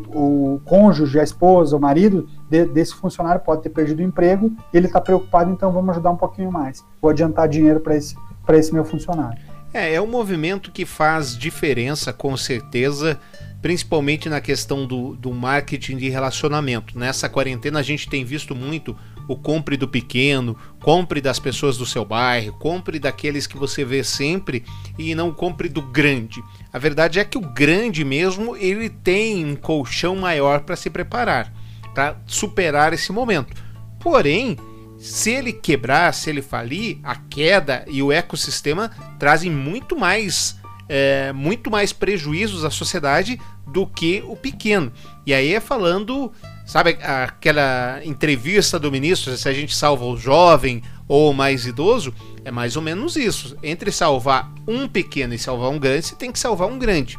o 0.54 0.60
cônjuge, 0.64 1.18
a 1.18 1.22
esposa, 1.22 1.76
o 1.76 1.80
marido 1.80 2.28
de, 2.48 2.64
desse 2.66 2.94
funcionário 2.94 3.40
pode 3.40 3.62
ter 3.62 3.70
perdido 3.70 3.98
o 3.98 4.02
emprego, 4.02 4.52
ele 4.72 4.86
está 4.86 5.00
preocupado, 5.00 5.50
então 5.50 5.72
vamos 5.72 5.90
ajudar 5.90 6.10
um 6.10 6.16
pouquinho 6.16 6.50
mais. 6.50 6.84
Vou 7.02 7.10
adiantar 7.10 7.48
dinheiro 7.48 7.80
para 7.80 7.96
esse, 7.96 8.16
esse 8.50 8.72
meu 8.72 8.84
funcionário. 8.84 9.38
É, 9.72 9.94
é 9.94 10.00
um 10.00 10.06
movimento 10.06 10.70
que 10.70 10.86
faz 10.86 11.36
diferença, 11.36 12.12
com 12.12 12.36
certeza, 12.36 13.18
principalmente 13.64 14.28
na 14.28 14.42
questão 14.42 14.86
do, 14.86 15.16
do 15.16 15.32
marketing 15.32 15.96
de 15.96 16.10
relacionamento. 16.10 16.98
Nessa 16.98 17.30
quarentena 17.30 17.78
a 17.78 17.82
gente 17.82 18.10
tem 18.10 18.22
visto 18.22 18.54
muito 18.54 18.94
o 19.26 19.34
compre 19.36 19.74
do 19.78 19.88
pequeno, 19.88 20.54
compre 20.82 21.18
das 21.18 21.38
pessoas 21.38 21.78
do 21.78 21.86
seu 21.86 22.04
bairro, 22.04 22.58
compre 22.58 22.98
daqueles 22.98 23.46
que 23.46 23.56
você 23.56 23.82
vê 23.82 24.04
sempre 24.04 24.66
e 24.98 25.14
não 25.14 25.32
compre 25.32 25.66
do 25.70 25.80
grande. 25.80 26.44
A 26.70 26.78
verdade 26.78 27.18
é 27.18 27.24
que 27.24 27.38
o 27.38 27.40
grande 27.40 28.04
mesmo, 28.04 28.54
ele 28.54 28.90
tem 28.90 29.46
um 29.46 29.56
colchão 29.56 30.14
maior 30.14 30.60
para 30.60 30.76
se 30.76 30.90
preparar, 30.90 31.50
para 31.94 32.20
superar 32.26 32.92
esse 32.92 33.12
momento. 33.12 33.56
Porém, 33.98 34.58
se 34.98 35.30
ele 35.30 35.54
quebrar, 35.54 36.12
se 36.12 36.28
ele 36.28 36.42
falir, 36.42 36.98
a 37.02 37.16
queda 37.16 37.86
e 37.88 38.02
o 38.02 38.12
ecossistema 38.12 38.90
trazem 39.18 39.50
muito 39.50 39.98
mais 39.98 40.62
é, 40.88 41.32
muito 41.32 41.70
mais 41.70 41.92
prejuízos 41.92 42.64
à 42.64 42.70
sociedade 42.70 43.40
do 43.66 43.86
que 43.86 44.22
o 44.26 44.36
pequeno. 44.36 44.92
E 45.26 45.32
aí 45.32 45.54
é 45.54 45.60
falando, 45.60 46.32
sabe, 46.66 46.98
aquela 47.02 48.00
entrevista 48.04 48.78
do 48.78 48.90
ministro, 48.90 49.36
se 49.36 49.48
a 49.48 49.52
gente 49.52 49.74
salva 49.74 50.04
o 50.04 50.16
jovem 50.16 50.82
ou 51.08 51.30
o 51.30 51.34
mais 51.34 51.66
idoso, 51.66 52.14
é 52.44 52.50
mais 52.50 52.76
ou 52.76 52.82
menos 52.82 53.16
isso. 53.16 53.56
Entre 53.62 53.90
salvar 53.90 54.52
um 54.66 54.86
pequeno 54.88 55.34
e 55.34 55.38
salvar 55.38 55.70
um 55.70 55.78
grande, 55.78 56.06
você 56.06 56.14
tem 56.14 56.30
que 56.30 56.38
salvar 56.38 56.68
um 56.68 56.78
grande. 56.78 57.18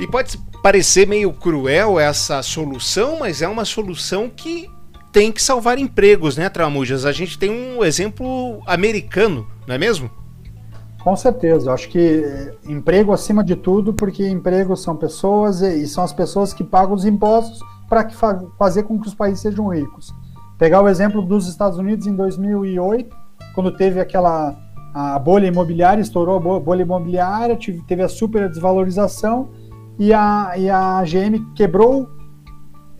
E 0.00 0.06
pode 0.06 0.38
parecer 0.62 1.06
meio 1.06 1.32
cruel 1.32 1.98
essa 1.98 2.42
solução, 2.42 3.18
mas 3.20 3.42
é 3.42 3.48
uma 3.48 3.64
solução 3.64 4.28
que 4.28 4.70
tem 5.12 5.32
que 5.32 5.42
salvar 5.42 5.78
empregos, 5.78 6.36
né, 6.36 6.48
Tramujas? 6.48 7.04
A 7.04 7.12
gente 7.12 7.38
tem 7.38 7.50
um 7.50 7.84
exemplo 7.84 8.62
americano, 8.66 9.48
não 9.66 9.74
é 9.74 9.78
mesmo? 9.78 10.10
Com 11.08 11.16
certeza, 11.16 11.70
eu 11.70 11.72
acho 11.72 11.88
que 11.88 12.22
eh, 12.22 12.54
emprego 12.66 13.14
acima 13.14 13.42
de 13.42 13.56
tudo, 13.56 13.94
porque 13.94 14.28
empregos 14.28 14.82
são 14.82 14.94
pessoas 14.94 15.62
e 15.62 15.86
são 15.86 16.04
as 16.04 16.12
pessoas 16.12 16.52
que 16.52 16.62
pagam 16.62 16.94
os 16.94 17.06
impostos 17.06 17.60
para 17.88 18.10
fa 18.10 18.38
fazer 18.58 18.82
com 18.82 19.00
que 19.00 19.08
os 19.08 19.14
países 19.14 19.40
sejam 19.40 19.68
ricos. 19.68 20.14
Pegar 20.58 20.82
o 20.82 20.88
exemplo 20.88 21.22
dos 21.22 21.48
Estados 21.48 21.78
Unidos 21.78 22.06
em 22.06 22.14
2008, 22.14 23.16
quando 23.54 23.74
teve 23.74 24.00
aquela 24.00 24.54
a 24.92 25.18
bolha 25.18 25.46
imobiliária, 25.46 26.02
estourou 26.02 26.56
a 26.56 26.60
bolha 26.60 26.82
imobiliária, 26.82 27.58
teve 27.86 28.02
a 28.02 28.08
super 28.08 28.46
desvalorização 28.46 29.48
e 29.98 30.12
a, 30.12 30.52
e 30.58 30.68
a 30.68 31.02
GM 31.04 31.54
quebrou, 31.54 32.06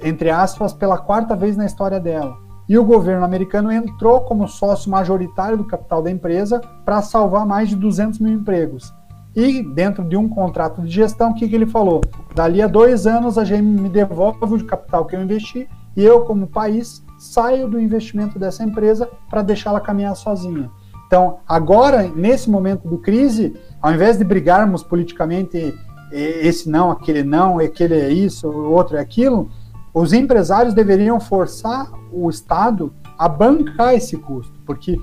entre 0.01 0.31
aspas, 0.31 0.73
pela 0.73 0.97
quarta 0.97 1.37
vez 1.37 1.59
na 1.59 1.67
história 1.67 2.01
dela 2.01 2.48
e 2.69 2.77
o 2.77 2.85
governo 2.85 3.25
americano 3.25 3.73
entrou 3.73 4.21
como 4.21 4.47
sócio 4.47 4.91
majoritário 4.91 5.57
do 5.57 5.65
capital 5.65 6.03
da 6.03 6.11
empresa 6.11 6.61
para 6.85 7.01
salvar 7.01 7.47
mais 7.47 7.69
de 7.69 7.77
200 7.77 8.19
mil 8.19 8.33
empregos. 8.33 8.93
E 9.35 9.63
dentro 9.63 10.05
de 10.05 10.17
um 10.17 10.29
contrato 10.29 10.83
de 10.83 10.91
gestão, 10.91 11.31
o 11.31 11.35
que, 11.35 11.49
que 11.49 11.55
ele 11.55 11.67
falou? 11.67 12.01
Dali 12.35 12.61
a 12.61 12.67
dois 12.67 13.07
anos 13.07 13.39
a 13.39 13.45
GM 13.45 13.63
me 13.63 13.89
devolve 13.89 14.55
o 14.55 14.65
capital 14.67 15.05
que 15.05 15.15
eu 15.15 15.23
investi 15.23 15.69
e 15.97 16.05
eu, 16.05 16.23
como 16.23 16.47
país, 16.47 17.03
saio 17.19 17.69
do 17.69 17.81
investimento 17.81 18.39
dessa 18.39 18.63
empresa 18.63 19.09
para 19.31 19.43
deixá-la 19.43 19.81
caminhar 19.81 20.15
sozinha. 20.17 20.71
Então, 21.07 21.39
agora, 21.49 22.03
nesse 22.15 22.51
momento 22.51 22.87
do 22.87 22.99
crise, 22.99 23.57
ao 23.81 23.93
invés 23.93 24.19
de 24.19 24.25
brigarmos 24.25 24.83
politicamente 24.83 25.75
esse 26.11 26.69
não, 26.69 26.91
aquele 26.91 27.23
não, 27.23 27.59
aquele 27.59 27.95
é 27.95 28.11
isso, 28.11 28.49
o 28.49 28.73
outro 28.73 28.97
é 28.97 29.01
aquilo, 29.01 29.51
os 29.93 30.13
empresários 30.13 30.75
deveriam 30.75 31.19
forçar 31.19 31.91
o 32.13 32.29
Estado 32.29 32.93
a 33.19 33.29
bancar 33.29 33.95
esse 33.95 34.17
custo, 34.17 34.53
porque 34.65 35.01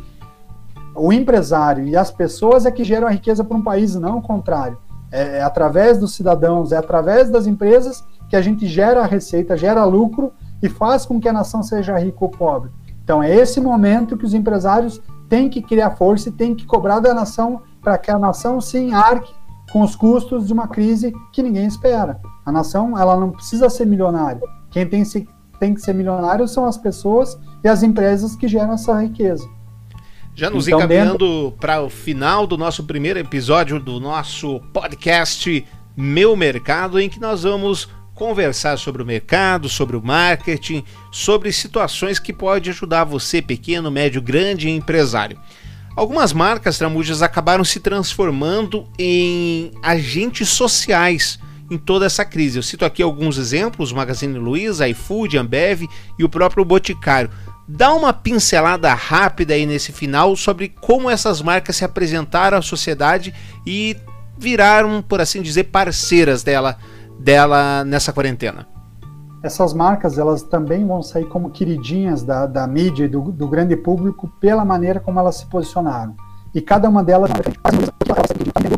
o 0.95 1.12
empresário 1.12 1.86
e 1.88 1.98
as 1.98 2.10
pessoas 2.10 2.65
é 2.65 2.71
que 2.71 2.84
geram 2.84 3.08
a 3.08 3.12
riqueza 3.12 3.43
para 3.43 3.58
um 3.58 3.62
país, 3.62 3.95
não 3.95 4.19
o 4.19 4.21
contrário. 4.21 4.78
É, 5.12 5.38
é, 5.38 5.41
através 5.41 5.98
dos 5.98 6.13
cidadãos, 6.13 6.71
é 6.71 6.78
através 6.78 7.30
das 7.30 7.45
empresas 7.45 8.04
que 8.30 8.36
a 8.36 8.41
gente 8.41 8.65
gera 8.67 9.02
a 9.02 9.06
receita, 9.06 9.58
gera 9.58 9.84
lucro 9.86 10.32
e 10.62 10.69
faz 10.69 11.06
com 11.06 11.19
que 11.19 11.30
a 11.30 11.34
nação 11.34 11.62
seja 11.62 11.98
rica 11.98 12.17
ou 12.21 12.30
pobre. 12.30 12.71
Então 13.04 13.21
é 13.21 13.34
esse 13.34 13.62
momento 13.62 14.17
que 14.17 14.26
os 14.26 14.34
empresários 14.34 15.02
têm 15.30 15.50
que 15.50 15.62
criar 15.62 15.91
força 15.91 16.30
e 16.30 16.32
têm 16.32 16.56
que 16.56 16.65
cobrar 16.65 17.00
da 17.00 17.13
nação 17.13 17.62
para 17.82 17.98
que 17.98 18.10
a 18.10 18.17
nação 18.17 18.60
se 18.60 18.78
enarque 18.78 19.34
com 19.71 19.82
os 19.82 19.95
custos 19.95 20.48
de 20.48 20.54
uma 20.54 20.67
crise 20.67 21.13
que 21.32 21.43
ninguém 21.43 21.67
espera. 21.67 22.19
A 22.45 22.52
nação 22.52 22.98
ela 22.98 23.15
não 23.15 23.32
precisa 23.32 23.69
ser 23.69 23.86
milionária. 23.86 24.41
Quem 24.75 24.85
tem, 24.85 25.05
se, 25.05 25.25
tem 25.57 25.73
que 25.73 25.79
ser 25.79 25.93
milionário 25.93 26.45
são 26.49 26.65
as 26.65 26.77
pessoas 26.77 27.39
e 27.63 27.67
as 27.69 27.81
empresas 27.81 28.35
que 28.35 28.45
geram 28.45 28.73
essa 28.73 29.01
riqueza. 29.01 29.49
Já 30.35 30.49
nos 30.49 30.67
então, 30.67 30.79
encaminhando 30.79 31.43
dentro... 31.43 31.57
para 31.61 31.81
o 31.81 31.89
final 31.89 32.45
do 32.45 32.57
nosso 32.57 32.83
primeiro 32.83 33.17
episódio 33.17 33.79
do 33.79 34.01
nosso 34.01 34.59
podcast 34.73 35.65
Meu 35.95 36.35
Mercado, 36.35 36.99
em 36.99 37.07
que 37.07 37.21
nós 37.21 37.43
vamos 37.43 37.88
conversar 38.13 38.77
sobre 38.77 39.01
o 39.01 39.05
mercado, 39.05 39.69
sobre 39.69 39.95
o 39.95 40.03
marketing, 40.03 40.83
sobre 41.09 41.53
situações 41.53 42.19
que 42.19 42.33
pode 42.33 42.69
ajudar 42.69 43.05
você, 43.05 43.41
pequeno, 43.41 43.89
médio, 43.89 44.21
grande 44.21 44.69
empresário. 44.69 45.39
Algumas 45.95 46.33
marcas 46.33 46.77
tramujas 46.77 47.21
acabaram 47.21 47.63
se 47.63 47.79
transformando 47.79 48.85
em 48.99 49.71
agentes 49.81 50.49
sociais 50.49 51.39
em 51.69 51.78
toda 51.78 52.06
essa 52.06 52.23
crise. 52.23 52.58
Eu 52.58 52.63
cito 52.63 52.86
aqui 52.86 53.01
alguns 53.01 53.38
exemplos: 53.38 53.91
Magazine 53.91 54.38
Luiza, 54.38 54.88
iFood, 54.88 55.38
Ambev 55.38 55.84
e 56.17 56.23
o 56.23 56.30
próprio 56.30 56.65
Boticário. 56.65 57.30
Dá 57.67 57.93
uma 57.93 58.13
pincelada 58.13 58.93
rápida 58.93 59.56
aí 59.56 59.65
nesse 59.65 59.91
final 59.91 60.36
sobre 60.36 60.69
como 60.69 61.10
essas 61.10 61.41
marcas 61.41 61.75
se 61.75 61.84
apresentaram 61.84 62.58
à 62.58 62.62
sociedade 62.62 63.34
e 63.65 63.97
viraram, 64.38 65.01
por 65.01 65.19
assim 65.19 65.41
dizer, 65.41 65.65
parceiras 65.65 66.43
dela, 66.43 66.78
dela 67.19 67.84
nessa 67.84 68.13
quarentena. 68.13 68.67
Essas 69.41 69.73
marcas 69.73 70.17
elas 70.17 70.43
também 70.43 70.86
vão 70.86 71.01
sair 71.01 71.25
como 71.25 71.49
queridinhas 71.49 72.23
da, 72.23 72.45
da 72.45 72.67
mídia 72.67 73.06
e 73.06 73.08
do, 73.08 73.32
do 73.32 73.47
grande 73.47 73.75
público 73.75 74.28
pela 74.39 74.65
maneira 74.65 74.99
como 74.99 75.19
elas 75.19 75.38
se 75.38 75.45
posicionaram. 75.45 76.15
E 76.54 76.62
cada 76.62 76.88
uma 76.88 77.04
delas 77.04 77.32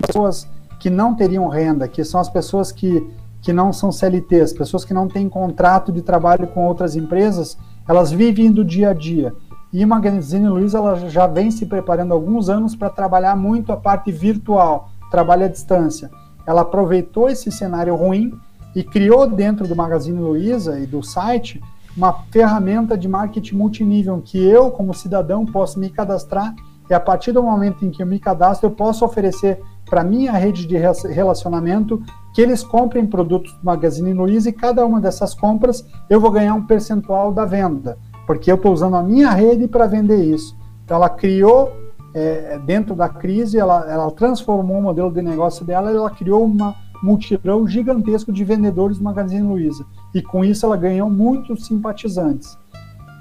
pessoas 0.07 0.47
que 0.79 0.89
não 0.89 1.15
teriam 1.15 1.47
renda, 1.47 1.87
que 1.87 2.03
são 2.03 2.19
as 2.19 2.29
pessoas 2.29 2.71
que, 2.71 3.05
que 3.41 3.51
não 3.51 3.73
são 3.73 3.91
CLTs, 3.91 4.53
pessoas 4.53 4.85
que 4.85 4.93
não 4.93 5.07
têm 5.07 5.27
contrato 5.27 5.91
de 5.91 6.01
trabalho 6.01 6.47
com 6.47 6.65
outras 6.65 6.95
empresas 6.95 7.57
elas 7.87 8.11
vivem 8.11 8.51
do 8.51 8.65
dia 8.65 8.89
a 8.89 8.93
dia. 8.93 9.33
E 9.71 9.83
a 9.83 9.87
Magazine 9.87 10.47
Luiza 10.47 10.77
ela 10.77 11.09
já 11.09 11.25
vem 11.25 11.49
se 11.49 11.65
preparando 11.65 12.11
há 12.11 12.15
alguns 12.15 12.49
anos 12.49 12.75
para 12.75 12.89
trabalhar 12.89 13.35
muito 13.35 13.71
a 13.71 13.77
parte 13.77 14.11
virtual, 14.11 14.89
trabalho 15.09 15.45
à 15.45 15.47
distância. 15.47 16.11
Ela 16.45 16.61
aproveitou 16.61 17.29
esse 17.29 17.51
cenário 17.51 17.95
ruim 17.95 18.33
e 18.75 18.83
criou 18.83 19.27
dentro 19.27 19.67
do 19.67 19.75
Magazine 19.75 20.19
Luiza 20.19 20.79
e 20.79 20.85
do 20.85 21.01
site 21.01 21.61
uma 21.95 22.13
ferramenta 22.31 22.97
de 22.97 23.07
marketing 23.07 23.55
multinível 23.55 24.21
que 24.23 24.37
eu, 24.37 24.69
como 24.69 24.93
cidadão, 24.93 25.45
posso 25.45 25.79
me 25.79 25.89
cadastrar 25.89 26.53
e 26.89 26.93
a 26.93 26.99
partir 26.99 27.31
do 27.31 27.43
momento 27.43 27.85
em 27.85 27.91
que 27.91 28.01
eu 28.01 28.07
me 28.07 28.19
cadastro, 28.19 28.67
eu 28.67 28.71
posso 28.71 29.03
oferecer 29.03 29.61
para 29.89 30.03
minha 30.03 30.31
rede 30.33 30.65
de 30.65 30.77
relacionamento 30.77 32.01
que 32.33 32.41
eles 32.41 32.63
comprem 32.63 33.05
produtos 33.05 33.53
do 33.53 33.65
Magazine 33.65 34.13
Luiza 34.13 34.49
e 34.49 34.53
cada 34.53 34.85
uma 34.85 34.99
dessas 34.99 35.33
compras 35.33 35.85
eu 36.09 36.19
vou 36.19 36.31
ganhar 36.31 36.53
um 36.53 36.65
percentual 36.65 37.31
da 37.31 37.45
venda, 37.45 37.97
porque 38.25 38.51
eu 38.51 38.55
estou 38.55 38.73
usando 38.73 38.95
a 38.95 39.03
minha 39.03 39.31
rede 39.31 39.67
para 39.67 39.87
vender 39.87 40.23
isso. 40.23 40.55
Então 40.83 40.97
ela 40.97 41.09
criou, 41.09 41.71
é, 42.13 42.59
dentro 42.59 42.95
da 42.95 43.09
crise, 43.09 43.57
ela, 43.57 43.89
ela 43.89 44.11
transformou 44.11 44.77
o 44.77 44.81
modelo 44.81 45.11
de 45.11 45.21
negócio 45.21 45.65
dela, 45.65 45.89
ela 45.89 46.09
criou 46.09 46.45
uma 46.45 46.75
multirão 47.01 47.67
gigantesco 47.67 48.31
de 48.31 48.43
vendedores 48.43 48.97
do 48.97 49.03
Magazine 49.03 49.47
Luiza. 49.47 49.85
E 50.13 50.21
com 50.21 50.43
isso 50.43 50.65
ela 50.65 50.77
ganhou 50.77 51.09
muitos 51.09 51.65
simpatizantes. 51.65 52.57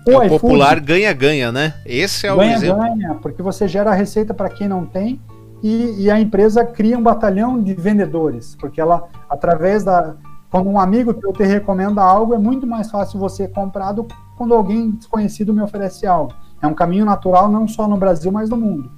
O, 0.06 0.10
é 0.22 0.26
o 0.26 0.28
popular 0.28 0.78
ganha-ganha, 0.78 1.50
né? 1.50 1.74
Esse 1.84 2.26
é 2.26 2.32
o 2.32 2.36
ganha, 2.36 2.54
exemplo. 2.54 2.78
Ganha, 2.78 3.14
porque 3.16 3.42
você 3.42 3.66
gera 3.66 3.92
receita 3.92 4.32
para 4.32 4.48
quem 4.48 4.68
não 4.68 4.86
tem 4.86 5.20
e, 5.62 6.04
e, 6.04 6.10
a 6.10 6.20
empresa 6.20 6.64
cria 6.64 6.98
um 6.98 7.02
batalhão 7.02 7.62
de 7.62 7.74
vendedores, 7.74 8.56
porque 8.60 8.80
ela, 8.80 9.08
através 9.28 9.82
da. 9.82 10.14
Quando 10.50 10.70
um 10.70 10.78
amigo 10.78 11.12
teu 11.12 11.32
te 11.32 11.44
recomenda 11.44 12.00
algo, 12.00 12.34
é 12.34 12.38
muito 12.38 12.66
mais 12.66 12.90
fácil 12.90 13.18
você 13.18 13.48
comprar 13.48 13.92
do 13.92 14.06
quando 14.36 14.54
alguém 14.54 14.92
desconhecido 14.92 15.52
me 15.52 15.60
oferece 15.60 16.06
algo. 16.06 16.32
É 16.62 16.66
um 16.66 16.74
caminho 16.74 17.04
natural 17.04 17.50
não 17.50 17.66
só 17.66 17.88
no 17.88 17.96
Brasil, 17.96 18.30
mas 18.30 18.48
no 18.48 18.56
mundo. 18.56 18.90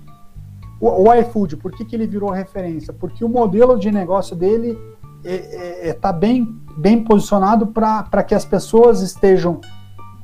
O, 0.79 1.09
o 1.09 1.15
iFood, 1.15 1.57
por 1.57 1.73
que, 1.73 1.85
que 1.85 1.97
ele 1.97 2.07
virou 2.07 2.31
referência? 2.31 2.93
Porque 2.93 3.25
o 3.25 3.29
modelo 3.29 3.79
de 3.79 3.91
negócio 3.91 4.37
dele 4.37 4.79
está 5.25 5.31
é, 5.31 5.87
é, 5.87 5.89
é 5.89 5.93
tá 5.95 6.13
bem, 6.13 6.47
bem 6.77 7.03
posicionado 7.03 7.69
para 7.69 8.23
que 8.23 8.35
as 8.35 8.45
pessoas 8.45 9.01
estejam 9.01 9.61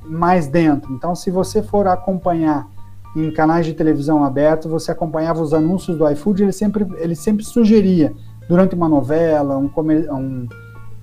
mais 0.04 0.46
dentro. 0.46 0.92
Então, 0.92 1.14
se 1.14 1.30
você 1.30 1.62
for 1.62 1.86
acompanhar 1.86 2.68
em 3.16 3.30
canais 3.30 3.64
de 3.64 3.74
televisão 3.74 4.24
abertos, 4.24 4.70
você 4.70 4.90
acompanhava 4.90 5.40
os 5.40 5.54
anúncios 5.54 5.96
do 5.96 6.08
iFood, 6.10 6.42
ele 6.42 6.52
sempre, 6.52 6.86
ele 6.98 7.14
sempre 7.14 7.44
sugeria, 7.44 8.12
durante 8.48 8.74
uma 8.74 8.88
novela, 8.88 9.56
um, 9.56 9.70
um, 9.76 10.48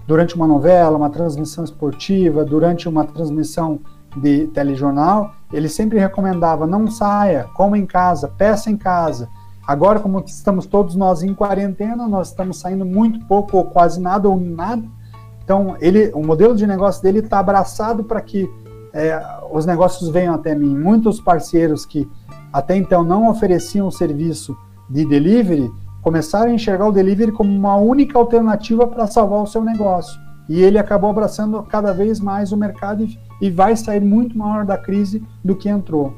durante 0.05 0.35
uma 0.35 0.45
novela, 0.45 0.97
uma 0.97 1.09
transmissão 1.09 1.63
esportiva, 1.63 2.43
durante 2.43 2.87
uma 2.89 3.05
transmissão 3.05 3.79
de 4.17 4.47
telejornal, 4.47 5.33
ele 5.53 5.69
sempre 5.69 5.97
recomendava, 5.97 6.67
não 6.67 6.89
saia, 6.91 7.47
coma 7.55 7.77
em 7.77 7.85
casa, 7.85 8.27
peça 8.27 8.69
em 8.69 8.75
casa. 8.75 9.29
Agora, 9.65 9.99
como 9.99 10.19
estamos 10.19 10.65
todos 10.65 10.95
nós 10.95 11.23
em 11.23 11.33
quarentena, 11.33 12.07
nós 12.07 12.29
estamos 12.29 12.59
saindo 12.59 12.85
muito 12.85 13.25
pouco 13.25 13.57
ou 13.57 13.65
quase 13.65 14.01
nada 14.01 14.27
ou 14.27 14.37
nada, 14.37 14.83
então 15.43 15.75
ele, 15.79 16.11
o 16.13 16.25
modelo 16.25 16.55
de 16.55 16.67
negócio 16.67 17.01
dele 17.01 17.19
está 17.19 17.39
abraçado 17.39 18.03
para 18.03 18.21
que 18.21 18.49
é, 18.93 19.21
os 19.51 19.65
negócios 19.65 20.09
venham 20.09 20.33
até 20.33 20.53
mim. 20.55 20.77
Muitos 20.77 21.19
parceiros 21.19 21.85
que 21.85 22.09
até 22.51 22.75
então 22.75 23.03
não 23.03 23.29
ofereciam 23.29 23.89
serviço 23.89 24.55
de 24.89 25.05
delivery 25.05 25.71
começaram 26.01 26.51
a 26.51 26.53
enxergar 26.53 26.87
o 26.87 26.91
delivery 26.91 27.31
como 27.31 27.51
uma 27.53 27.75
única 27.75 28.17
alternativa 28.17 28.87
para 28.87 29.07
salvar 29.07 29.41
o 29.41 29.47
seu 29.47 29.63
negócio. 29.63 30.19
E 30.49 30.61
ele 30.61 30.77
acabou 30.77 31.09
abraçando 31.09 31.61
cada 31.63 31.93
vez 31.93 32.19
mais 32.19 32.51
o 32.51 32.57
mercado 32.57 33.03
e, 33.03 33.19
e 33.39 33.49
vai 33.49 33.75
sair 33.75 34.01
muito 34.01 34.37
maior 34.37 34.65
da 34.65 34.77
crise 34.77 35.23
do 35.43 35.55
que 35.55 35.69
entrou. 35.69 36.13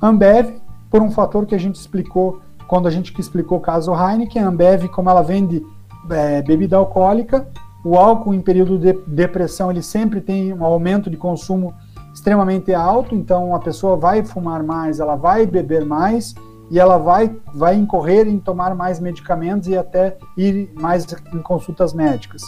Ambev, 0.00 0.60
por 0.90 1.02
um 1.02 1.10
fator 1.10 1.44
que 1.44 1.54
a 1.54 1.58
gente 1.58 1.74
explicou 1.74 2.40
quando 2.66 2.88
a 2.88 2.90
gente 2.90 3.14
explicou 3.18 3.58
o 3.58 3.60
caso 3.60 3.92
Heineken, 3.92 4.42
a 4.42 4.48
Ambev, 4.48 4.88
como 4.88 5.08
ela 5.08 5.22
vende 5.22 5.64
é, 6.10 6.42
bebida 6.42 6.76
alcoólica, 6.76 7.46
o 7.84 7.96
álcool 7.96 8.34
em 8.34 8.40
período 8.40 8.78
de 8.78 8.92
depressão 9.06 9.70
ele 9.70 9.82
sempre 9.82 10.20
tem 10.20 10.52
um 10.52 10.64
aumento 10.64 11.08
de 11.08 11.16
consumo 11.16 11.72
extremamente 12.16 12.72
alto, 12.72 13.14
então 13.14 13.54
a 13.54 13.58
pessoa 13.58 13.94
vai 13.94 14.24
fumar 14.24 14.62
mais, 14.62 15.00
ela 15.00 15.16
vai 15.16 15.46
beber 15.46 15.84
mais 15.84 16.34
e 16.70 16.80
ela 16.80 16.96
vai, 16.96 17.36
vai 17.52 17.76
incorrer 17.76 18.26
em 18.26 18.38
tomar 18.38 18.74
mais 18.74 18.98
medicamentos 18.98 19.68
e 19.68 19.76
até 19.76 20.16
ir 20.34 20.72
mais 20.80 21.06
em 21.34 21.42
consultas 21.42 21.92
médicas. 21.92 22.42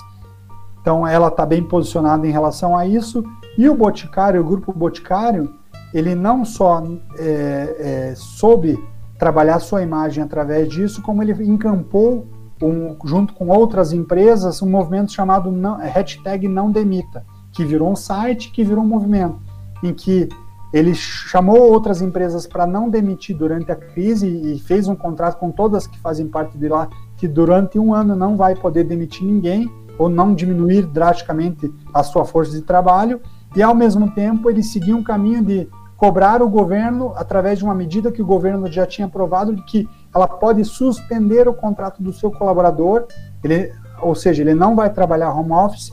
Então 0.81 1.07
ela 1.07 1.29
está 1.29 1.45
bem 1.45 1.63
posicionada 1.63 2.27
em 2.27 2.31
relação 2.31 2.75
a 2.75 2.87
isso. 2.87 3.23
E 3.59 3.69
o 3.69 3.75
Boticário, 3.75 4.41
o 4.41 4.45
grupo 4.45 4.73
Boticário, 4.73 5.55
ele 5.93 6.15
não 6.15 6.47
só 6.47 6.83
é, 7.19 7.77
é, 8.09 8.15
soube 8.17 8.83
trabalhar 9.19 9.61
sua 9.61 9.83
imagem 9.83 10.25
através 10.25 10.67
disso, 10.71 11.03
como 11.03 11.23
ele 11.23 11.45
encampou, 11.45 12.27
um, 12.63 12.97
junto 13.05 13.35
com 13.35 13.49
outras 13.49 13.93
empresas, 13.93 14.63
um 14.63 14.71
movimento 14.71 15.13
chamado 15.13 15.53
não, 15.53 15.77
hashtag 15.77 16.49
não 16.49 16.73
demita, 16.73 17.23
que 17.53 17.67
virou 17.67 17.93
um 17.93 17.97
site, 17.97 18.51
que 18.51 18.65
virou 18.65 18.83
um 18.83 18.89
movimento 18.89 19.48
em 19.83 19.93
que 19.93 20.29
ele 20.73 20.95
chamou 20.95 21.59
outras 21.73 22.03
empresas 22.03 22.47
para 22.47 22.67
não 22.67 22.91
demitir 22.91 23.37
durante 23.37 23.73
a 23.73 23.77
crise 23.77 24.29
e 24.29 24.59
fez 24.59 24.87
um 24.87 24.95
contrato 24.95 25.39
com 25.39 25.51
todas 25.51 25.87
que 25.87 25.99
fazem 25.99 26.27
parte 26.27 26.59
de 26.59 26.69
lá 26.69 26.89
que 27.17 27.27
durante 27.27 27.79
um 27.79 27.95
ano 27.95 28.15
não 28.15 28.37
vai 28.37 28.55
poder 28.55 28.85
demitir 28.85 29.27
ninguém 29.27 29.71
ou 29.99 30.09
não 30.09 30.35
diminuir 30.35 30.87
drasticamente 30.87 31.73
a 31.93 32.03
sua 32.03 32.25
força 32.25 32.53
de 32.53 32.63
trabalho. 32.63 33.21
E 33.57 33.63
ao 33.63 33.75
mesmo 33.75 34.11
tempo 34.13 34.49
ele 34.49 34.63
seguiu 34.63 34.97
um 34.97 35.03
caminho 35.03 35.43
de 35.43 35.69
cobrar 35.97 36.41
o 36.43 36.49
governo 36.49 37.13
através 37.17 37.59
de 37.59 37.65
uma 37.65 37.75
medida 37.75 38.13
que 38.13 38.23
o 38.23 38.27
governo 38.27 38.71
já 38.71 38.87
tinha 38.87 39.07
aprovado 39.07 39.57
de 39.57 39.63
que 39.63 39.89
ela 40.15 40.29
pode 40.29 40.65
suspender 40.65 41.49
o 41.49 41.53
contrato 41.53 42.01
do 42.01 42.13
seu 42.13 42.31
colaborador, 42.31 43.07
ele, 43.43 43.73
ou 44.01 44.15
seja, 44.15 44.43
ele 44.43 44.55
não 44.55 44.77
vai 44.77 44.91
trabalhar 44.91 45.33
home 45.33 45.51
office, 45.51 45.91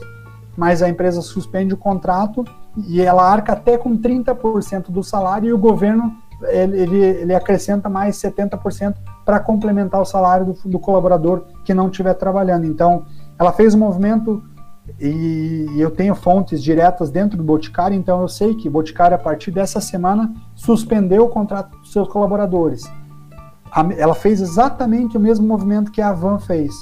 mas 0.56 0.80
a 0.80 0.88
empresa 0.88 1.20
suspende 1.20 1.74
o 1.74 1.76
contrato 1.76 2.44
e 2.76 3.00
ela 3.00 3.22
arca 3.22 3.52
até 3.52 3.78
com 3.78 3.96
30% 3.96 4.90
do 4.90 5.02
salário 5.02 5.48
e 5.48 5.52
o 5.52 5.58
governo 5.58 6.14
ele, 6.42 6.80
ele, 6.80 6.98
ele 6.98 7.34
acrescenta 7.34 7.88
mais 7.88 8.16
70% 8.16 8.94
para 9.24 9.40
complementar 9.40 10.00
o 10.00 10.04
salário 10.04 10.46
do, 10.46 10.68
do, 10.68 10.78
colaborador 10.78 11.44
que 11.64 11.72
não 11.72 11.88
estiver 11.88 12.14
trabalhando. 12.14 12.66
Então, 12.66 13.06
ela 13.38 13.52
fez 13.52 13.74
um 13.74 13.78
movimento 13.78 14.42
e, 15.00 15.66
e, 15.74 15.80
eu 15.80 15.90
tenho 15.90 16.14
fontes 16.14 16.62
diretas 16.62 17.10
dentro 17.10 17.36
do 17.36 17.42
Boticário, 17.42 17.96
então 17.96 18.20
eu 18.20 18.28
sei 18.28 18.54
que 18.54 18.68
o 18.68 18.70
Boticário, 18.70 19.16
a 19.16 19.18
partir 19.18 19.50
dessa 19.50 19.80
semana, 19.80 20.32
suspendeu 20.54 21.24
o 21.24 21.28
contrato 21.28 21.76
dos 21.78 21.92
seus 21.92 22.06
colaboradores. 22.08 22.84
A, 23.72 23.84
ela 23.96 24.14
fez 24.14 24.40
exatamente 24.40 25.16
o 25.16 25.20
mesmo 25.20 25.46
movimento 25.46 25.90
que 25.90 26.00
a 26.02 26.12
Van 26.12 26.38
fez. 26.38 26.72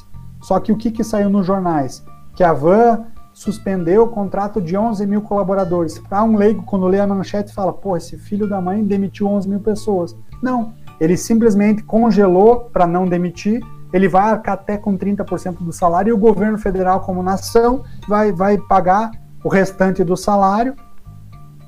Só 0.42 0.60
que 0.60 0.70
o 0.72 0.76
que, 0.76 0.90
que 0.90 1.02
saiu 1.02 1.30
nos 1.30 1.46
jornais? 1.46 2.04
Que 2.34 2.44
a 2.44 2.52
Van 2.52 3.06
suspendeu 3.34 4.04
o 4.04 4.08
contrato 4.08 4.62
de 4.62 4.74
11 4.74 5.06
mil 5.06 5.20
colaboradores. 5.20 5.98
Para 5.98 6.24
um 6.24 6.36
leigo, 6.36 6.62
quando 6.62 6.86
lê 6.86 6.98
a 6.98 7.06
manchete, 7.06 7.52
fala: 7.52 7.72
pô, 7.72 7.96
esse 7.96 8.16
filho 8.16 8.48
da 8.48 8.60
mãe 8.60 8.82
demitiu 8.82 9.26
11 9.26 9.46
mil 9.46 9.60
pessoas. 9.60 10.16
Não, 10.42 10.72
ele 10.98 11.18
simplesmente 11.18 11.82
congelou 11.82 12.70
para 12.72 12.86
não 12.86 13.06
demitir 13.06 13.60
ele 13.94 14.08
vai 14.08 14.24
arcar 14.24 14.54
até 14.54 14.76
com 14.76 14.98
30% 14.98 15.58
do 15.58 15.72
salário 15.72 16.10
e 16.10 16.12
o 16.12 16.18
governo 16.18 16.58
federal, 16.58 16.98
como 17.02 17.22
nação, 17.22 17.84
vai, 18.08 18.32
vai 18.32 18.58
pagar 18.58 19.12
o 19.44 19.48
restante 19.48 20.02
do 20.02 20.16
salário 20.16 20.74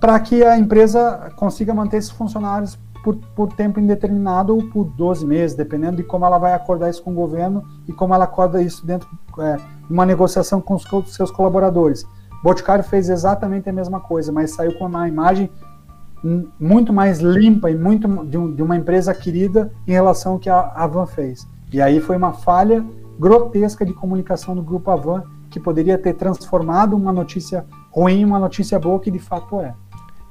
para 0.01 0.19
que 0.19 0.43
a 0.43 0.59
empresa 0.59 1.31
consiga 1.37 1.73
manter 1.73 1.99
esses 1.99 2.11
funcionários 2.11 2.77
por, 3.07 3.15
por, 3.37 3.53
tempo 3.53 3.79
indeterminado 3.79 4.53
ou 4.53 4.69
por 4.69 4.83
12 4.83 5.25
meses, 5.25 5.57
dependendo 5.57 5.99
de 5.99 6.03
como 6.03 6.27
ela 6.27 6.39
vai 6.39 6.55
acordar 6.55 6.91
isso 6.91 7.05
com 7.05 7.13
o 7.13 7.15
governo 7.15 7.63
e 7.87 7.93
como 7.93 8.13
ela 8.13 8.25
acorda 8.25 8.61
isso 8.61 8.85
dentro 8.85 9.09
é, 9.39 9.55
de 9.55 9.63
é, 9.63 9.65
uma 9.89 10.05
negociação 10.05 10.61
com 10.61 10.75
os 10.75 11.15
seus 11.15 11.31
colaboradores. 11.31 12.05
Boticário 12.43 12.83
fez 12.83 13.09
exatamente 13.09 13.69
a 13.69 13.73
mesma 13.73 14.01
coisa, 14.01 14.33
mas 14.33 14.51
saiu 14.51 14.77
com 14.77 14.87
uma 14.87 15.07
imagem 15.09 15.49
muito 16.59 16.93
mais 16.93 17.21
limpa 17.21 17.71
e 17.71 17.77
muito 17.77 18.09
de, 18.27 18.37
um, 18.37 18.53
de 18.53 18.61
uma 18.61 18.77
empresa 18.77 19.15
querida 19.15 19.71
em 19.87 19.93
relação 19.93 20.33
ao 20.33 20.39
que 20.41 20.51
a 20.51 20.73
Avan 20.75 21.07
fez. 21.07 21.47
E 21.73 21.81
aí 21.81 22.01
foi 22.01 22.17
uma 22.17 22.33
falha 22.33 22.85
grotesca 23.21 23.87
de 23.87 23.93
comunicação 23.93 24.57
do 24.57 24.63
Grupo 24.65 24.91
Avan 24.91 25.23
que 25.49 25.61
poderia 25.61 25.97
ter 25.97 26.15
transformado 26.15 26.97
uma 26.97 27.13
notícia 27.13 27.65
ruim 27.93 28.23
em 28.23 28.25
uma 28.25 28.41
notícia 28.41 28.81
boa, 28.81 28.99
que 28.99 29.13
de 29.13 29.21
fato 29.21 29.61
é. 29.61 29.73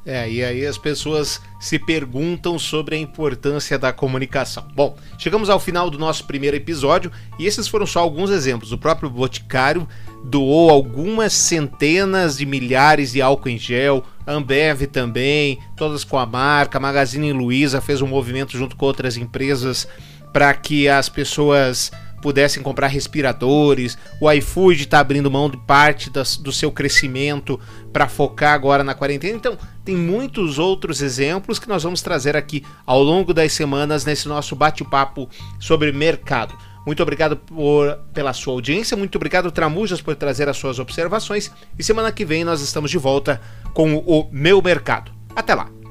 É, 0.06 0.30
e 0.30 0.44
aí 0.44 0.64
as 0.68 0.78
pessoas 0.78 1.42
se 1.60 1.80
perguntam 1.80 2.60
sobre 2.60 2.96
a 2.96 3.00
importância 3.00 3.80
da 3.80 3.92
comunicação. 3.92 4.68
Bom, 4.76 4.96
chegamos 5.18 5.50
ao 5.50 5.60
final 5.60 5.90
do 5.90 5.98
nosso 5.98 6.26
primeiro 6.26 6.56
episódio 6.56 7.12
e 7.40 7.48
esses 7.48 7.68
foram 7.68 7.88
só 7.88 8.02
alguns 8.02 8.30
exemplos. 8.30 8.72
O 8.72 8.78
próprio 8.78 9.10
Boticário 9.10 9.88
doou 10.24 10.70
algumas 10.70 11.34
centenas 11.34 12.38
de 12.38 12.46
milhares 12.46 13.14
de 13.14 13.22
álcool 13.22 13.50
em 13.50 13.58
gel, 13.58 14.04
Ambev 14.28 14.86
também, 14.86 15.58
todas 15.76 16.04
com 16.04 16.20
a 16.20 16.26
marca, 16.26 16.80
Magazine 16.80 17.34
Luiza 17.34 17.82
fez 17.82 18.00
um 18.00 18.08
movimento 18.08 18.56
junto 18.56 18.76
com 18.76 18.86
outras 18.86 19.18
empresas 19.18 19.88
para 20.32 20.54
que 20.54 20.88
as 20.88 21.10
pessoas 21.10 21.92
pudessem 22.26 22.64
comprar 22.64 22.88
respiradores. 22.88 23.96
O 24.20 24.32
iFood 24.32 24.82
está 24.82 24.98
abrindo 24.98 25.30
mão 25.30 25.48
de 25.48 25.58
parte 25.58 26.10
das, 26.10 26.38
do 26.38 26.52
seu 26.52 26.72
crescimento 26.72 27.60
para 27.94 28.08
focar 28.08 28.56
agora 28.56 28.84
na 28.84 28.96
quarentena. 28.96 29.36
Então, 29.36 29.56
tem 29.84 29.96
muitos 29.96 30.58
outros 30.58 31.04
exemplos 31.04 31.60
que 31.60 31.70
nós 31.70 31.84
vamos 31.84 32.02
trazer 32.02 32.36
aqui 32.36 32.66
ao 32.84 33.04
longo 33.04 33.32
das 33.32 33.54
semanas 33.54 34.06
nesse 34.06 34.28
nosso 34.28 34.56
bate-papo 34.56 35.30
sobre 35.60 35.92
mercado. 35.92 36.58
Muito 36.84 37.04
obrigado 37.04 37.38
por, 37.38 37.96
pela 38.12 38.34
sua 38.34 38.54
audiência, 38.54 38.98
muito 38.98 39.18
obrigado, 39.18 39.52
Tramujas, 39.52 40.02
por 40.02 40.16
trazer 40.16 40.50
as 40.50 40.58
suas 40.58 40.80
observações. 40.80 41.52
E 41.78 41.84
semana 41.84 42.12
que 42.12 42.26
vem 42.26 42.44
nós 42.44 42.60
estamos 42.60 42.90
de 42.90 42.98
volta 42.98 43.40
com 43.72 43.98
o 43.98 44.28
Meu 44.32 44.64
Mercado. 44.64 45.12
Até 45.36 45.54
lá! 45.54 45.85